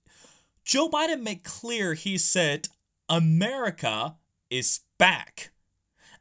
Joe 0.65 0.89
Biden 0.89 1.23
made 1.23 1.43
clear 1.45 1.95
he 1.95 2.19
said, 2.19 2.69
America 3.09 4.17
is 4.51 4.81
back. 4.99 5.51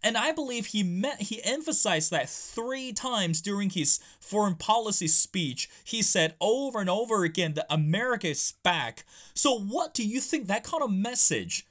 And 0.04 0.18
I 0.18 0.32
believe 0.32 0.68
he 0.68 0.84
meant 0.84 1.24
he 1.24 1.44
emphasized 1.44 2.12
that 2.12 2.30
three 2.30 2.92
times 2.92 3.42
during 3.42 3.70
his 3.70 4.00
foreign 4.20 4.56
policy 4.56 5.08
speech. 5.08 5.70
He 5.84 6.02
said 6.02 6.36
over 6.42 6.80
and 6.80 6.90
over 6.90 7.24
again 7.24 7.54
that 7.54 7.68
America 7.70 8.30
is 8.30 8.54
back. 8.64 9.06
So 9.34 9.60
what 9.60 9.94
do 9.94 10.08
you 10.08 10.20
think 10.20 10.48
that 10.48 10.64
kind 10.64 10.84
of 10.84 10.92
message, 10.92 11.68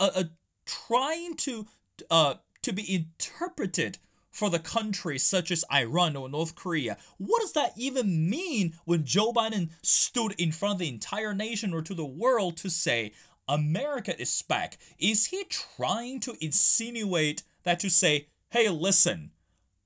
uh, 0.00 0.10
uh, 0.14 0.24
trying 0.64 1.34
to 1.36 1.66
uh, 2.10 2.34
to 2.62 2.72
be 2.72 2.94
interpreted 2.94 3.98
for 4.36 4.50
the 4.50 4.58
countries 4.58 5.22
such 5.22 5.50
as 5.50 5.64
Iran 5.72 6.14
or 6.14 6.28
North 6.28 6.54
Korea. 6.54 6.98
What 7.16 7.40
does 7.40 7.52
that 7.52 7.72
even 7.74 8.28
mean 8.28 8.74
when 8.84 9.06
Joe 9.06 9.32
Biden 9.32 9.70
stood 9.80 10.34
in 10.36 10.52
front 10.52 10.74
of 10.74 10.78
the 10.80 10.88
entire 10.88 11.32
nation 11.32 11.72
or 11.72 11.80
to 11.80 11.94
the 11.94 12.04
world 12.04 12.58
to 12.58 12.68
say 12.68 13.12
America 13.48 14.20
is 14.20 14.42
back? 14.42 14.76
Is 14.98 15.26
he 15.26 15.44
trying 15.44 16.20
to 16.20 16.36
insinuate 16.38 17.44
that 17.66 17.80
to 17.80 17.90
say, 17.90 18.28
hey, 18.48 18.70
listen, 18.70 19.32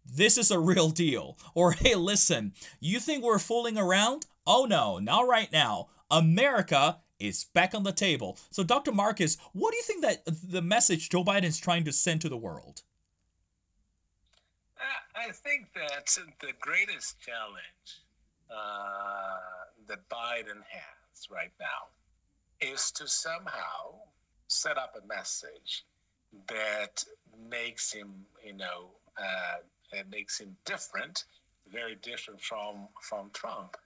this 0.05 0.39
is 0.39 0.51
a 0.51 0.61
real 0.61 0.91
deal? 0.91 1.37
Or 1.55 1.73
hey, 1.73 1.97
listen, 1.97 2.53
you 2.79 3.01
think 3.01 3.25
we're 3.25 3.41
fooling 3.41 3.77
around? 3.77 4.27
Oh 4.47 4.67
no, 4.67 4.99
not 4.99 5.27
right 5.27 5.51
now. 5.51 5.89
America 6.11 6.99
is 7.19 7.45
back 7.45 7.75
on 7.75 7.83
the 7.83 7.93
table. 7.93 8.39
So, 8.51 8.63
Dr. 8.63 8.93
Marcus, 8.93 9.37
what 9.53 9.73
do 9.73 9.77
you 9.77 9.83
think 9.83 10.03
that 10.03 10.23
the 10.27 10.63
message 10.63 11.11
Joe 11.11 11.25
Biden 11.25 11.45
is 11.45 11.59
trying 11.59 11.85
to 11.85 11.93
send 11.93 12.21
to 12.23 12.29
the 12.29 12.37
world? 12.37 12.83
I 15.15 15.33
think 15.33 15.69
that 15.75 16.07
the 16.41 16.53
greatest 16.61 17.21
challenge 17.21 18.01
uh, 18.51 19.37
that 19.87 20.09
Biden 20.09 20.63
has 20.71 21.29
right 21.31 21.53
now 21.61 21.91
is 22.61 22.91
to 22.93 23.07
somehow 23.07 24.01
set 24.49 24.79
up 24.79 24.95
a 24.97 25.07
message 25.07 25.85
that 26.49 27.05
makes 27.49 27.93
him, 27.93 28.13
you 28.45 28.53
know, 28.53 28.91
uh, 29.19 29.57
makes 30.11 30.39
him 30.39 30.57
different, 30.65 31.25
very 31.71 31.97
different 31.97 32.41
from 32.41 32.89
from 33.01 33.31
Trump, 33.33 33.77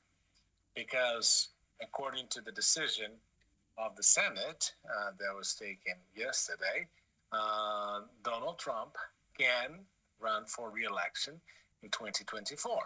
because 0.74 1.48
according 1.82 2.26
to 2.28 2.40
the 2.40 2.52
decision 2.52 3.12
of 3.76 3.96
the 3.96 4.02
Senate 4.02 4.72
uh, 4.86 5.10
that 5.18 5.34
was 5.36 5.54
taken 5.54 5.94
yesterday, 6.16 6.86
uh, 7.32 8.00
Donald 8.22 8.58
Trump 8.58 8.96
can 9.38 9.80
run 10.20 10.44
for 10.46 10.70
re-election 10.70 11.40
in 11.82 11.90
2024. 11.90 12.78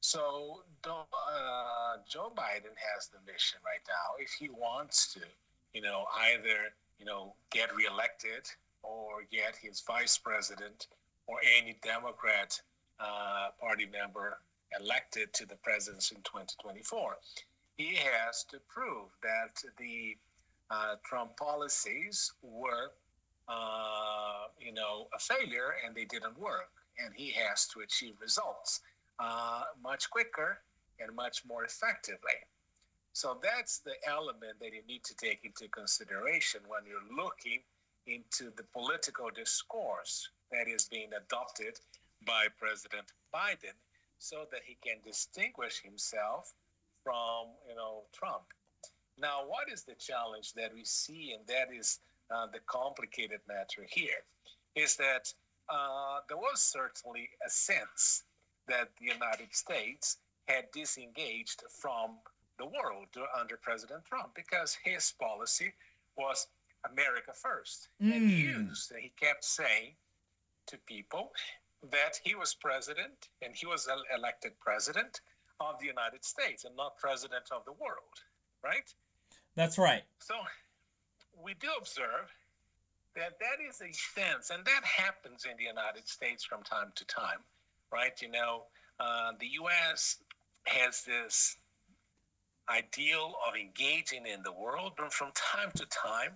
So 0.00 0.62
uh, 0.84 1.96
Joe 2.08 2.32
Biden 2.34 2.74
has 2.94 3.08
the 3.08 3.18
mission 3.30 3.58
right 3.64 3.82
now. 3.88 4.14
If 4.18 4.30
he 4.30 4.48
wants 4.48 5.12
to, 5.14 5.20
you 5.74 5.82
know, 5.82 6.04
either 6.30 6.72
you 6.98 7.04
know 7.04 7.34
get 7.50 7.74
reelected 7.74 8.48
or 8.82 9.22
get 9.30 9.56
his 9.56 9.82
vice 9.86 10.18
president 10.18 10.88
or 11.26 11.36
any 11.58 11.76
Democrat 11.82 12.60
uh, 13.00 13.48
party 13.60 13.86
member 13.86 14.38
elected 14.80 15.32
to 15.32 15.46
the 15.46 15.56
presidency 15.56 16.14
in 16.14 16.22
2024 16.22 17.16
he 17.78 17.94
has 17.94 18.44
to 18.50 18.58
prove 18.68 19.08
that 19.22 19.62
the 19.78 20.16
uh, 20.70 20.96
Trump 21.04 21.36
policies 21.36 22.32
were, 22.42 22.90
uh, 23.48 24.48
you 24.60 24.72
know, 24.72 25.06
a 25.14 25.18
failure 25.18 25.74
and 25.86 25.94
they 25.94 26.04
didn't 26.04 26.36
work. 26.38 26.70
And 26.98 27.14
he 27.14 27.30
has 27.30 27.68
to 27.68 27.80
achieve 27.80 28.14
results 28.20 28.80
uh, 29.20 29.62
much 29.80 30.10
quicker 30.10 30.58
and 30.98 31.14
much 31.14 31.44
more 31.46 31.64
effectively. 31.64 32.38
So 33.12 33.38
that's 33.42 33.78
the 33.78 33.94
element 34.06 34.58
that 34.60 34.72
you 34.72 34.82
need 34.88 35.04
to 35.04 35.14
take 35.14 35.44
into 35.44 35.68
consideration 35.68 36.60
when 36.66 36.82
you're 36.84 37.16
looking 37.16 37.60
into 38.08 38.50
the 38.56 38.64
political 38.72 39.28
discourse 39.30 40.30
that 40.50 40.66
is 40.66 40.88
being 40.90 41.10
adopted 41.12 41.78
by 42.26 42.46
President 42.58 43.12
Biden 43.34 43.76
so 44.18 44.46
that 44.50 44.60
he 44.64 44.76
can 44.82 44.96
distinguish 45.04 45.80
himself 45.80 46.54
from 47.04 47.48
you 47.68 47.76
know 47.76 48.02
Trump. 48.12 48.44
Now, 49.20 49.42
what 49.46 49.70
is 49.72 49.82
the 49.82 49.94
challenge 49.94 50.52
that 50.54 50.72
we 50.74 50.84
see, 50.84 51.34
and 51.36 51.46
that 51.46 51.74
is 51.74 52.00
uh, 52.30 52.46
the 52.52 52.60
complicated 52.66 53.40
matter 53.48 53.86
here, 53.88 54.22
is 54.74 54.96
that 54.96 55.32
uh, 55.68 56.20
there 56.28 56.36
was 56.36 56.60
certainly 56.60 57.28
a 57.46 57.50
sense 57.50 58.24
that 58.68 58.90
the 59.00 59.06
United 59.06 59.54
States 59.54 60.18
had 60.46 60.70
disengaged 60.72 61.62
from 61.68 62.16
the 62.58 62.66
world 62.66 63.08
under 63.38 63.56
President 63.56 64.04
Trump 64.04 64.34
because 64.34 64.76
his 64.82 65.12
policy 65.18 65.72
was 66.16 66.48
America 66.90 67.32
first. 67.34 67.88
Mm. 68.02 68.12
And 68.14 68.30
he 68.30 68.36
used, 68.36 68.92
he 69.00 69.12
kept 69.20 69.44
saying 69.44 69.94
to 70.66 70.78
people 70.86 71.32
that 71.90 72.20
he 72.24 72.34
was 72.34 72.54
president 72.54 73.28
and 73.42 73.54
he 73.54 73.66
was 73.66 73.88
elected 74.16 74.52
president 74.60 75.20
of 75.60 75.78
the 75.80 75.86
United 75.86 76.24
States 76.24 76.64
and 76.64 76.76
not 76.76 76.96
president 76.98 77.44
of 77.50 77.64
the 77.64 77.72
world, 77.72 78.22
right? 78.62 78.92
That's 79.54 79.78
right. 79.78 80.02
So 80.18 80.34
we 81.42 81.54
do 81.54 81.68
observe 81.78 82.30
that 83.16 83.38
that 83.40 83.58
is 83.68 83.80
a 83.80 83.92
sense, 83.92 84.50
and 84.50 84.64
that 84.64 84.84
happens 84.84 85.44
in 85.44 85.56
the 85.56 85.64
United 85.64 86.08
States 86.08 86.44
from 86.44 86.62
time 86.62 86.92
to 86.94 87.04
time, 87.06 87.40
right? 87.92 88.20
You 88.22 88.30
know, 88.30 88.64
uh, 89.00 89.32
the 89.40 89.48
U.S. 89.62 90.18
has 90.64 91.02
this 91.02 91.56
ideal 92.68 93.34
of 93.48 93.56
engaging 93.56 94.26
in 94.26 94.42
the 94.42 94.52
world, 94.52 94.92
but 94.96 95.12
from 95.12 95.32
time 95.34 95.70
to 95.76 95.86
time, 95.86 96.32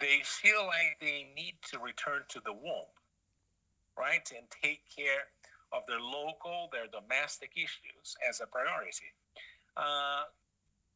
they 0.00 0.20
feel 0.24 0.66
like 0.66 0.96
they 1.00 1.28
need 1.36 1.54
to 1.70 1.78
return 1.78 2.22
to 2.28 2.40
the 2.44 2.52
womb, 2.52 2.90
right, 3.98 4.30
and 4.36 4.46
take 4.62 4.82
care 4.94 5.28
of 5.72 5.82
their 5.86 6.00
local, 6.00 6.68
their 6.72 6.86
domestic 6.88 7.52
issues 7.54 8.16
as 8.28 8.40
a 8.40 8.46
priority. 8.46 9.12
Uh, 9.76 10.24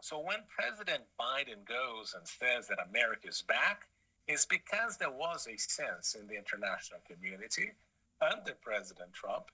so 0.00 0.18
when 0.18 0.40
President 0.48 1.04
Biden 1.20 1.64
goes 1.66 2.14
and 2.16 2.26
says 2.26 2.68
that 2.68 2.78
America 2.90 3.28
is 3.28 3.42
back, 3.42 3.86
it's 4.26 4.46
because 4.46 4.96
there 4.96 5.10
was 5.10 5.46
a 5.46 5.56
sense 5.56 6.16
in 6.18 6.26
the 6.26 6.34
international 6.34 7.00
community 7.06 7.72
under 8.20 8.52
President 8.62 9.12
Trump 9.12 9.44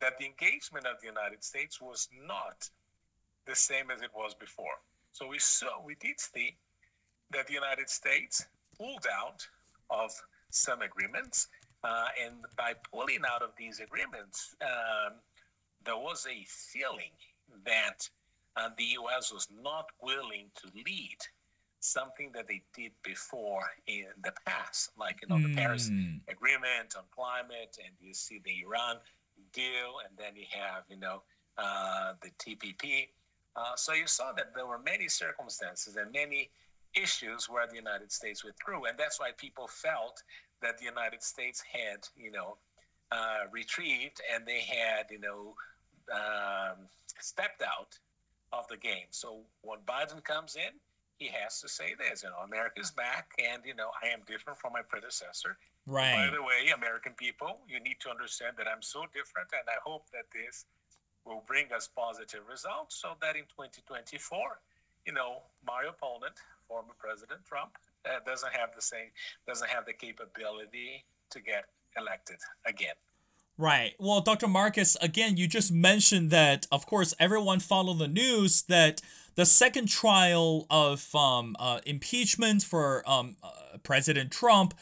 that 0.00 0.18
the 0.18 0.26
engagement 0.26 0.86
of 0.86 1.00
the 1.00 1.06
United 1.06 1.42
States 1.42 1.80
was 1.80 2.08
not 2.26 2.68
the 3.46 3.54
same 3.54 3.90
as 3.90 4.02
it 4.02 4.10
was 4.14 4.34
before. 4.34 4.78
So 5.12 5.26
we 5.26 5.38
saw, 5.38 5.82
we 5.84 5.96
did 6.00 6.20
see 6.20 6.56
that 7.32 7.46
the 7.46 7.54
United 7.54 7.88
States 7.88 8.46
pulled 8.80 9.06
out 9.22 9.46
of 9.90 10.10
some 10.50 10.80
agreements, 10.82 11.48
uh, 11.84 12.06
and 12.24 12.34
by 12.56 12.74
pulling 12.92 13.20
out 13.30 13.42
of 13.42 13.50
these 13.58 13.80
agreements, 13.80 14.54
um, 14.62 15.14
there 15.84 15.96
was 15.96 16.26
a 16.26 16.44
feeling 16.46 17.12
that 17.64 18.08
uh, 18.56 18.68
the 18.76 18.84
U.S. 18.84 19.32
was 19.32 19.48
not 19.62 19.86
willing 20.02 20.50
to 20.56 20.70
lead 20.86 21.18
something 21.80 22.30
that 22.34 22.46
they 22.46 22.62
did 22.74 22.92
before 23.02 23.64
in 23.86 24.06
the 24.22 24.32
past, 24.46 24.90
like 24.98 25.20
you 25.22 25.28
know 25.28 25.36
mm. 25.36 25.48
the 25.48 25.54
Paris 25.54 25.88
hmm. 25.88 26.16
Agreement 26.28 26.94
on 26.96 27.04
climate, 27.10 27.78
and 27.82 27.94
you 28.00 28.12
see 28.12 28.40
the 28.44 28.62
Iran 28.66 28.96
deal, 29.52 29.96
and 30.06 30.16
then 30.18 30.36
you 30.36 30.44
have 30.50 30.84
you 30.90 30.98
know 30.98 31.22
uh, 31.56 32.12
the 32.22 32.30
TPP. 32.38 33.08
Uh, 33.56 33.74
so 33.76 33.94
you 33.94 34.06
saw 34.06 34.32
that 34.32 34.54
there 34.54 34.66
were 34.66 34.78
many 34.78 35.08
circumstances 35.08 35.96
and 35.96 36.12
many 36.12 36.50
issues 36.94 37.48
where 37.48 37.66
the 37.66 37.76
United 37.76 38.10
States 38.12 38.44
withdrew, 38.44 38.86
and 38.86 38.98
that's 38.98 39.20
why 39.20 39.30
people 39.36 39.68
felt 39.68 40.22
that 40.62 40.78
the 40.78 40.84
United 40.84 41.22
States 41.22 41.62
had 41.72 42.06
you 42.16 42.30
know 42.30 42.56
uh, 43.12 43.44
retrieved 43.50 44.20
and 44.32 44.46
they 44.46 44.60
had 44.60 45.06
you 45.10 45.20
know 45.20 45.54
um, 46.12 46.88
stepped 47.20 47.62
out 47.62 47.98
of 48.52 48.66
the 48.68 48.76
game. 48.76 49.06
So 49.10 49.40
when 49.62 49.78
Biden 49.86 50.22
comes 50.24 50.56
in, 50.56 50.74
he 51.20 51.28
has 51.28 51.60
to 51.60 51.68
say 51.68 51.94
this, 51.98 52.22
you 52.24 52.30
know, 52.30 52.42
America's 52.44 52.90
back, 52.90 53.28
and 53.38 53.62
you 53.64 53.74
know, 53.74 53.90
I 54.02 54.08
am 54.08 54.20
different 54.26 54.58
from 54.58 54.72
my 54.72 54.80
predecessor. 54.82 55.58
Right. 55.86 56.16
By 56.16 56.34
the 56.34 56.42
way, 56.42 56.72
American 56.74 57.12
people, 57.12 57.60
you 57.68 57.78
need 57.78 58.00
to 58.00 58.10
understand 58.10 58.56
that 58.56 58.66
I'm 58.66 58.82
so 58.82 59.04
different, 59.12 59.52
and 59.52 59.68
I 59.68 59.78
hope 59.84 60.08
that 60.12 60.32
this 60.32 60.64
will 61.26 61.44
bring 61.46 61.66
us 61.76 61.88
positive 61.92 62.48
results, 62.48 62.96
so 62.96 63.20
that 63.20 63.36
in 63.36 63.44
2024, 63.52 64.16
you 65.04 65.12
know, 65.12 65.44
my 65.60 65.84
opponent, 65.88 66.40
former 66.70 66.94
President 66.98 67.40
Trump, 67.44 67.72
uh, 68.06 68.20
doesn't 68.24 68.52
have 68.54 68.70
the 68.76 68.80
same, 68.80 69.10
doesn't 69.46 69.68
have 69.68 69.84
the 69.84 69.92
capability 69.92 71.04
to 71.30 71.40
get 71.40 71.64
elected 71.98 72.36
again. 72.64 72.94
Right. 73.58 73.92
Well, 73.98 74.20
Dr. 74.20 74.48
Marcus, 74.48 74.96
again, 75.02 75.36
you 75.36 75.46
just 75.46 75.70
mentioned 75.70 76.30
that, 76.30 76.66
of 76.72 76.86
course, 76.86 77.12
everyone 77.18 77.60
followed 77.60 77.98
the 77.98 78.08
news 78.08 78.62
that 78.62 79.02
the 79.34 79.44
second 79.44 79.88
trial 79.88 80.66
of 80.70 81.14
um, 81.14 81.56
uh, 81.58 81.80
impeachment 81.84 82.62
for 82.62 83.02
um, 83.06 83.36
uh, 83.42 83.76
President 83.82 84.30
Trump 84.30 84.72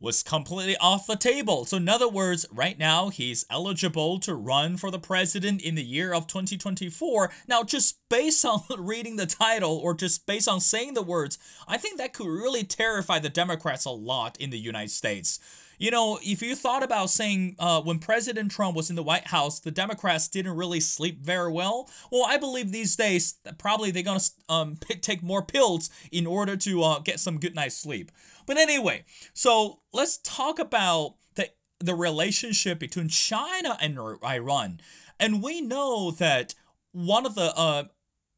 was 0.00 0.22
completely 0.22 0.76
off 0.76 1.06
the 1.06 1.16
table. 1.16 1.64
So, 1.64 1.76
in 1.76 1.88
other 1.88 2.08
words, 2.08 2.46
right 2.52 2.78
now 2.78 3.08
he's 3.08 3.44
eligible 3.50 4.20
to 4.20 4.34
run 4.34 4.76
for 4.76 4.90
the 4.90 4.98
president 4.98 5.60
in 5.62 5.74
the 5.74 5.84
year 5.84 6.14
of 6.14 6.26
2024. 6.26 7.30
Now, 7.48 7.62
just 7.64 7.98
based 8.08 8.44
on 8.44 8.62
reading 8.78 9.16
the 9.16 9.26
title 9.26 9.76
or 9.76 9.94
just 9.94 10.26
based 10.26 10.48
on 10.48 10.60
saying 10.60 10.94
the 10.94 11.02
words, 11.02 11.38
I 11.66 11.76
think 11.76 11.98
that 11.98 12.12
could 12.12 12.28
really 12.28 12.64
terrify 12.64 13.18
the 13.18 13.28
Democrats 13.28 13.84
a 13.84 13.90
lot 13.90 14.36
in 14.40 14.50
the 14.50 14.58
United 14.58 14.90
States. 14.90 15.40
You 15.78 15.92
know, 15.92 16.18
if 16.22 16.42
you 16.42 16.56
thought 16.56 16.82
about 16.82 17.08
saying 17.08 17.54
uh, 17.60 17.80
when 17.80 18.00
President 18.00 18.50
Trump 18.50 18.76
was 18.76 18.90
in 18.90 18.96
the 18.96 19.02
White 19.02 19.28
House, 19.28 19.60
the 19.60 19.70
Democrats 19.70 20.26
didn't 20.26 20.56
really 20.56 20.80
sleep 20.80 21.20
very 21.20 21.52
well. 21.52 21.88
Well, 22.10 22.24
I 22.26 22.36
believe 22.36 22.72
these 22.72 22.96
days 22.96 23.34
probably 23.58 23.92
they're 23.92 24.02
gonna 24.02 24.20
um, 24.48 24.76
take 25.00 25.22
more 25.22 25.42
pills 25.42 25.88
in 26.10 26.26
order 26.26 26.56
to 26.56 26.82
uh, 26.82 26.98
get 26.98 27.20
some 27.20 27.38
good 27.38 27.54
night's 27.54 27.76
sleep. 27.76 28.10
But 28.48 28.56
anyway, 28.56 29.04
so 29.34 29.80
let's 29.92 30.16
talk 30.24 30.58
about 30.58 31.16
the 31.34 31.50
the 31.80 31.94
relationship 31.94 32.78
between 32.78 33.08
China 33.08 33.76
and 33.78 33.98
Iran, 34.24 34.80
and 35.20 35.42
we 35.42 35.60
know 35.60 36.12
that 36.12 36.54
one 36.92 37.26
of 37.26 37.34
the 37.34 37.54
uh, 37.54 37.84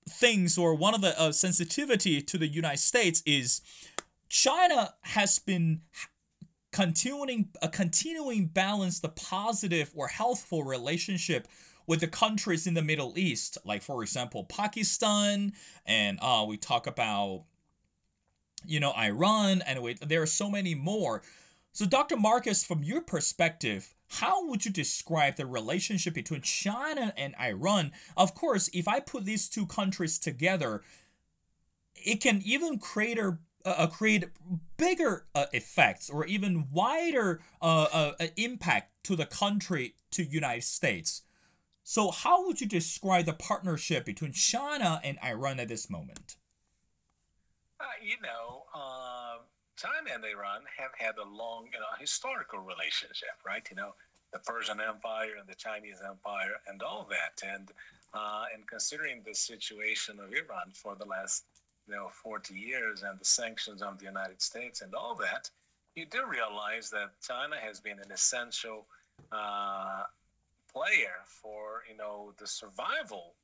things 0.08 0.58
or 0.58 0.74
one 0.74 0.96
of 0.96 1.00
the 1.00 1.18
uh, 1.18 1.30
sensitivity 1.30 2.20
to 2.22 2.36
the 2.36 2.48
United 2.48 2.80
States 2.80 3.22
is 3.24 3.60
China 4.28 4.94
has 5.02 5.38
been 5.38 5.82
continuing 6.72 7.50
a 7.62 7.68
continuing 7.68 8.46
balance 8.46 8.98
the 8.98 9.10
positive 9.10 9.92
or 9.94 10.08
healthful 10.08 10.64
relationship 10.64 11.46
with 11.86 12.00
the 12.00 12.08
countries 12.08 12.66
in 12.66 12.74
the 12.74 12.82
Middle 12.82 13.16
East, 13.16 13.58
like 13.64 13.82
for 13.82 14.02
example 14.02 14.42
Pakistan, 14.42 15.52
and 15.86 16.18
uh, 16.20 16.44
we 16.48 16.56
talk 16.56 16.88
about 16.88 17.44
you 18.64 18.80
know 18.80 18.92
Iran, 18.92 19.62
and 19.62 19.96
there 20.06 20.22
are 20.22 20.26
so 20.26 20.50
many 20.50 20.74
more. 20.74 21.22
So, 21.72 21.86
Dr. 21.86 22.16
Marcus, 22.16 22.64
from 22.64 22.82
your 22.82 23.00
perspective, 23.00 23.94
how 24.08 24.46
would 24.48 24.64
you 24.64 24.72
describe 24.72 25.36
the 25.36 25.46
relationship 25.46 26.14
between 26.14 26.42
China 26.42 27.12
and 27.16 27.34
Iran? 27.40 27.92
Of 28.16 28.34
course, 28.34 28.68
if 28.72 28.88
I 28.88 28.98
put 28.98 29.24
these 29.24 29.48
two 29.48 29.66
countries 29.66 30.18
together, 30.18 30.82
it 31.94 32.20
can 32.20 32.42
even 32.44 32.78
create 32.78 33.18
a 33.18 33.38
uh, 33.64 33.86
create 33.86 34.24
bigger 34.76 35.26
uh, 35.34 35.46
effects 35.52 36.08
or 36.08 36.24
even 36.26 36.68
wider 36.72 37.40
uh, 37.60 37.86
uh, 37.92 38.26
impact 38.36 38.90
to 39.04 39.14
the 39.14 39.26
country 39.26 39.94
to 40.10 40.24
United 40.24 40.64
States. 40.64 41.22
So 41.82 42.10
how 42.10 42.46
would 42.46 42.60
you 42.60 42.66
describe 42.66 43.26
the 43.26 43.32
partnership 43.32 44.04
between 44.04 44.32
China 44.32 45.00
and 45.04 45.18
Iran 45.24 45.60
at 45.60 45.68
this 45.68 45.90
moment? 45.90 46.36
Uh, 47.80 47.96
you 48.02 48.16
know, 48.22 48.64
um, 48.74 49.40
China 49.76 50.12
and 50.14 50.24
Iran 50.24 50.60
have 50.76 50.90
had 50.98 51.16
a 51.16 51.24
long, 51.24 51.68
you 51.72 51.80
know, 51.80 51.86
historical 51.98 52.58
relationship, 52.58 53.40
right? 53.46 53.66
You 53.70 53.76
know, 53.76 53.94
the 54.32 54.38
Persian 54.40 54.80
Empire 54.80 55.40
and 55.40 55.48
the 55.48 55.54
Chinese 55.54 56.02
Empire 56.06 56.60
and 56.66 56.82
all 56.82 57.08
that, 57.10 57.40
and 57.42 57.72
and 58.54 58.66
considering 58.66 59.22
the 59.24 59.34
situation 59.34 60.18
of 60.20 60.32
Iran 60.32 60.72
for 60.74 60.94
the 60.94 61.06
last 61.06 61.44
you 61.88 61.94
know 61.94 62.08
40 62.22 62.54
years 62.54 63.02
and 63.02 63.18
the 63.18 63.24
sanctions 63.24 63.82
on 63.82 63.96
the 63.98 64.04
United 64.04 64.42
States 64.42 64.82
and 64.82 64.94
all 64.94 65.14
that, 65.16 65.50
you 65.94 66.06
do 66.06 66.26
realize 66.26 66.90
that 66.90 67.10
China 67.22 67.56
has 67.56 67.80
been 67.80 67.98
an 67.98 68.12
essential 68.12 68.86
uh, 69.32 70.02
player 70.72 71.24
for 71.26 71.82
you 71.90 71.96
know 71.96 72.32
the 72.38 72.46
survival 72.46 73.34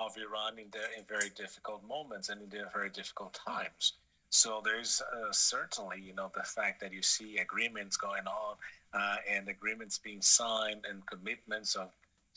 of 0.00 0.16
Iran 0.16 0.58
in, 0.58 0.68
the, 0.72 0.84
in 0.98 1.04
very 1.08 1.30
difficult 1.36 1.82
moments 1.86 2.30
and 2.30 2.40
in 2.42 2.48
the 2.48 2.64
very 2.72 2.90
difficult 2.90 3.38
times. 3.46 3.94
So 4.30 4.62
there's 4.64 5.02
uh, 5.12 5.32
certainly, 5.32 6.00
you 6.00 6.14
know, 6.14 6.30
the 6.34 6.42
fact 6.42 6.80
that 6.80 6.92
you 6.92 7.02
see 7.02 7.38
agreements 7.38 7.96
going 7.96 8.26
on 8.26 8.54
uh, 8.94 9.16
and 9.30 9.48
agreements 9.48 9.98
being 9.98 10.22
signed 10.22 10.84
and 10.88 11.04
commitments 11.06 11.74
of 11.74 11.90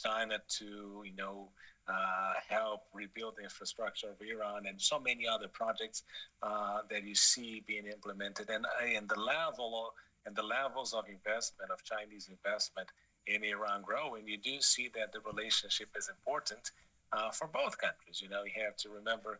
China 0.04 0.42
to, 0.58 1.04
you 1.06 1.16
know, 1.16 1.50
uh, 1.88 2.34
help 2.48 2.84
rebuild 2.94 3.36
the 3.38 3.44
infrastructure 3.44 4.08
of 4.10 4.16
Iran 4.22 4.66
and 4.68 4.82
so 4.82 5.00
many 5.00 5.28
other 5.28 5.48
projects 5.48 6.04
uh, 6.42 6.80
that 6.90 7.04
you 7.04 7.14
see 7.14 7.64
being 7.68 7.86
implemented. 7.86 8.50
And, 8.50 8.66
uh, 8.66 8.98
and 8.98 9.08
the 9.08 9.20
level 9.20 9.86
of, 9.86 9.94
and 10.26 10.36
the 10.36 10.44
levels 10.44 10.94
of 10.94 11.04
investment 11.10 11.70
of 11.72 11.84
Chinese 11.84 12.30
investment 12.30 12.88
in 13.28 13.44
Iran 13.44 13.84
growing, 13.84 14.28
you 14.28 14.38
do 14.38 14.62
see 14.62 14.90
that 14.96 15.12
the 15.14 15.20
relationship 15.32 15.90
is 15.96 16.10
important 16.10 16.72
uh, 17.16 17.32
for 17.32 17.48
both 17.48 17.78
countries. 17.78 18.22
You 18.22 18.30
know, 18.30 18.44
you 18.44 18.64
have 18.64 18.76
to 18.78 18.90
remember 18.90 19.40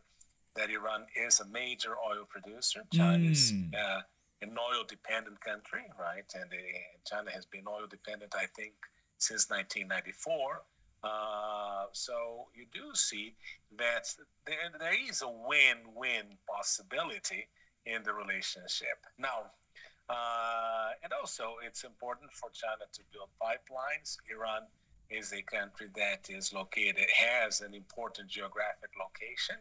that 0.56 0.70
Iran 0.70 1.06
is 1.16 1.40
a 1.40 1.46
major 1.46 1.94
oil 1.98 2.24
producer. 2.28 2.84
China 2.92 3.24
is 3.28 3.52
mm. 3.52 3.72
an 4.42 4.56
oil-dependent 4.58 5.40
country, 5.40 5.82
right? 5.98 6.24
And 6.34 6.50
China 7.06 7.30
has 7.32 7.44
been 7.46 7.64
oil-dependent, 7.68 8.34
I 8.36 8.46
think, 8.54 8.74
since 9.18 9.50
1994. 9.50 10.62
Uh, 11.02 11.84
so 11.92 12.46
you 12.54 12.64
do 12.72 12.94
see 12.94 13.34
that 13.76 14.06
there, 14.46 14.56
there 14.78 14.94
is 15.08 15.22
a 15.22 15.28
win-win 15.28 16.38
possibility 16.48 17.48
in 17.84 18.02
the 18.04 18.12
relationship. 18.14 18.96
Now, 19.18 19.52
uh, 20.08 20.90
and 21.02 21.12
also 21.12 21.56
it's 21.66 21.84
important 21.84 22.32
for 22.32 22.48
China 22.52 22.84
to 22.92 23.00
build 23.12 23.28
pipelines. 23.42 24.16
Iran 24.30 24.62
is 25.10 25.32
a 25.32 25.42
country 25.42 25.88
that 25.94 26.28
is 26.28 26.52
located, 26.52 27.06
has 27.16 27.60
an 27.60 27.74
important 27.74 28.28
geographic 28.28 28.90
location. 28.98 29.56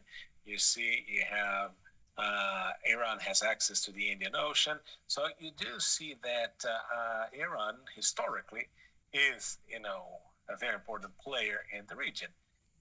You 0.46 0.58
see, 0.58 1.06
you 1.08 1.24
have 1.30 1.72
uh, 2.18 2.72
Iran 2.86 3.18
has 3.20 3.42
access 3.42 3.82
to 3.82 3.92
the 3.92 4.12
Indian 4.12 4.36
Ocean. 4.36 4.78
So 5.08 5.28
you 5.40 5.52
do 5.58 5.80
see 5.80 6.16
that 6.24 6.54
uh, 6.64 6.70
uh 6.70 7.26
Iran 7.34 7.76
historically 7.96 8.68
is, 9.14 9.58
you 9.68 9.80
know, 9.80 10.04
a 10.50 10.58
very 10.58 10.76
important 10.76 11.18
player 11.18 11.60
in 11.78 11.86
the 11.88 11.96
region. 11.96 12.30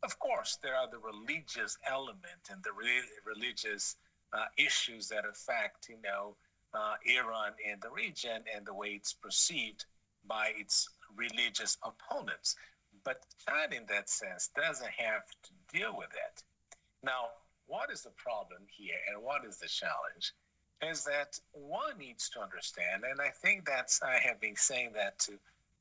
Of 0.03 0.18
course, 0.18 0.59
there 0.62 0.75
are 0.75 0.88
the 0.90 0.98
religious 0.98 1.79
element 1.87 2.51
and 2.51 2.62
the 2.62 2.72
re- 2.72 3.09
religious 3.25 3.96
uh, 4.33 4.46
issues 4.57 5.09
that 5.09 5.25
affect, 5.25 5.88
you 5.88 5.98
know, 6.03 6.35
uh, 6.75 6.94
Iran 7.05 7.53
in 7.64 7.79
the 7.81 7.90
region 7.90 8.42
and 8.55 8.66
the 8.66 8.75
way 8.75 8.88
it's 8.88 9.12
perceived 9.12 9.85
by 10.27 10.53
its 10.57 10.88
religious 11.16 11.79
opponents. 11.85 12.57
But 13.05 13.25
China, 13.46 13.77
in 13.77 13.87
that 13.88 14.09
sense, 14.09 14.51
doesn't 14.57 14.90
have 14.90 15.25
to 15.42 15.79
deal 15.79 15.94
with 15.96 16.11
it. 16.12 16.42
Now, 17.03 17.29
what 17.66 17.90
is 17.90 18.03
the 18.03 18.11
problem 18.11 18.61
here 18.68 18.98
and 19.12 19.22
what 19.22 19.44
is 19.44 19.59
the 19.59 19.68
challenge? 19.68 20.35
Is 20.83 21.05
that 21.05 21.38
one 21.53 21.98
needs 21.98 22.29
to 22.31 22.40
understand, 22.40 23.05
and 23.09 23.20
I 23.20 23.29
think 23.29 23.64
that's 23.64 24.03
I 24.03 24.18
have 24.18 24.40
been 24.40 24.57
saying 24.57 24.92
that 24.94 25.18
to 25.20 25.38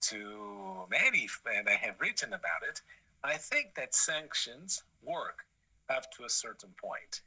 to 0.10 0.86
many, 0.89 1.28
and 1.58 1.67
I 1.67 1.74
have 1.74 2.00
written 2.00 2.34
about 2.34 2.63
it. 2.67 2.82
I 3.24 3.38
think 3.38 3.76
that 3.76 3.94
sanctions 3.94 4.84
work 5.04 5.46
up 5.89 6.12
to 6.13 6.24
a 6.26 6.30
certain 6.30 6.70
point. 6.82 7.22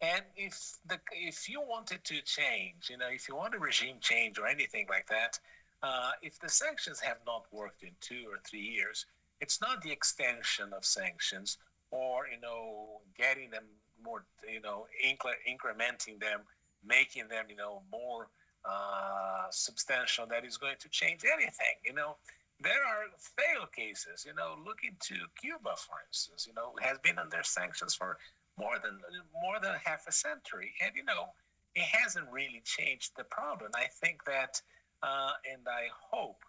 And 0.00 0.22
if 0.36 0.78
the 0.88 0.98
if 1.12 1.48
you 1.48 1.60
wanted 1.60 2.04
to 2.04 2.20
change, 2.22 2.90
you 2.90 2.98
know, 2.98 3.08
if 3.10 3.28
you 3.28 3.36
want 3.36 3.54
a 3.54 3.58
regime 3.58 3.96
change 4.00 4.38
or 4.38 4.46
anything 4.46 4.86
like 4.88 5.06
that, 5.08 5.38
uh, 5.86 6.10
if 6.28 6.34
the 6.44 6.48
sanctions 6.48 6.98
have 7.08 7.20
not 7.26 7.42
worked 7.60 7.82
in 7.82 7.94
two 8.00 8.24
or 8.32 8.38
three 8.48 8.66
years, 8.78 8.98
it's 9.42 9.58
not 9.60 9.76
the 9.82 9.92
extension 9.98 10.68
of 10.78 10.82
sanctions 10.84 11.58
or 11.90 12.26
you 12.32 12.40
know 12.46 13.00
getting 13.16 13.48
them 13.50 13.66
more, 14.02 14.24
you 14.50 14.60
know, 14.60 14.86
incre- 15.04 15.42
incrementing 15.48 16.20
them, 16.20 16.40
making 16.84 17.28
them, 17.28 17.46
you 17.48 17.56
know, 17.56 17.82
more 17.90 18.28
uh, 18.64 19.46
substantial 19.50 20.26
that 20.26 20.44
is 20.44 20.56
going 20.56 20.76
to 20.80 20.88
change 20.88 21.22
anything. 21.24 21.76
You 21.84 21.94
know, 21.94 22.16
there 22.60 22.84
are 22.84 23.04
failed 23.18 23.72
cases. 23.72 24.24
You 24.26 24.34
know, 24.34 24.56
look 24.64 24.80
into 24.84 25.22
Cuba, 25.40 25.74
for 25.76 25.96
instance. 26.08 26.46
You 26.46 26.54
know, 26.54 26.72
has 26.80 26.98
been 26.98 27.18
under 27.18 27.42
sanctions 27.42 27.94
for 27.94 28.18
more 28.58 28.78
than 28.82 28.98
more 29.42 29.60
than 29.62 29.74
half 29.84 30.06
a 30.08 30.12
century, 30.12 30.72
and 30.84 30.92
you 30.94 31.04
know, 31.04 31.26
it 31.74 31.84
hasn't 31.84 32.26
really 32.30 32.62
changed 32.64 33.12
the 33.16 33.24
problem. 33.24 33.70
I 33.74 33.86
think 34.00 34.24
that, 34.24 34.60
uh, 35.02 35.32
and 35.50 35.62
I 35.66 35.88
hope 36.10 36.40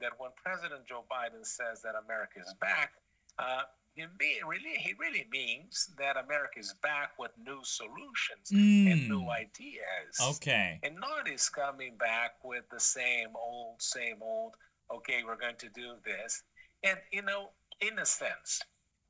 that 0.00 0.12
when 0.18 0.30
President 0.42 0.86
Joe 0.86 1.04
Biden 1.10 1.44
says 1.44 1.82
that 1.82 1.94
America 2.04 2.40
is 2.40 2.54
back, 2.60 2.92
uh, 3.38 3.62
he 3.94 4.04
really 4.46 4.76
he 4.78 4.94
really 4.98 5.26
means 5.30 5.90
that 5.98 6.16
America 6.16 6.58
is 6.58 6.74
back 6.82 7.12
with 7.18 7.32
new 7.44 7.60
solutions 7.64 8.50
mm. 8.52 8.92
and 8.92 9.08
new 9.08 9.28
ideas. 9.28 10.14
Okay. 10.36 10.78
And 10.82 10.96
not 10.96 11.28
is 11.28 11.48
coming 11.48 11.96
back 11.96 12.32
with 12.44 12.64
the 12.70 12.80
same 12.80 13.28
old, 13.34 13.82
same 13.82 14.18
old. 14.22 14.54
Okay, 14.94 15.22
we're 15.26 15.36
going 15.36 15.56
to 15.58 15.68
do 15.70 15.94
this, 16.04 16.42
and 16.82 16.98
you 17.12 17.22
know, 17.22 17.50
in 17.80 17.98
a 17.98 18.06
sense, 18.06 18.62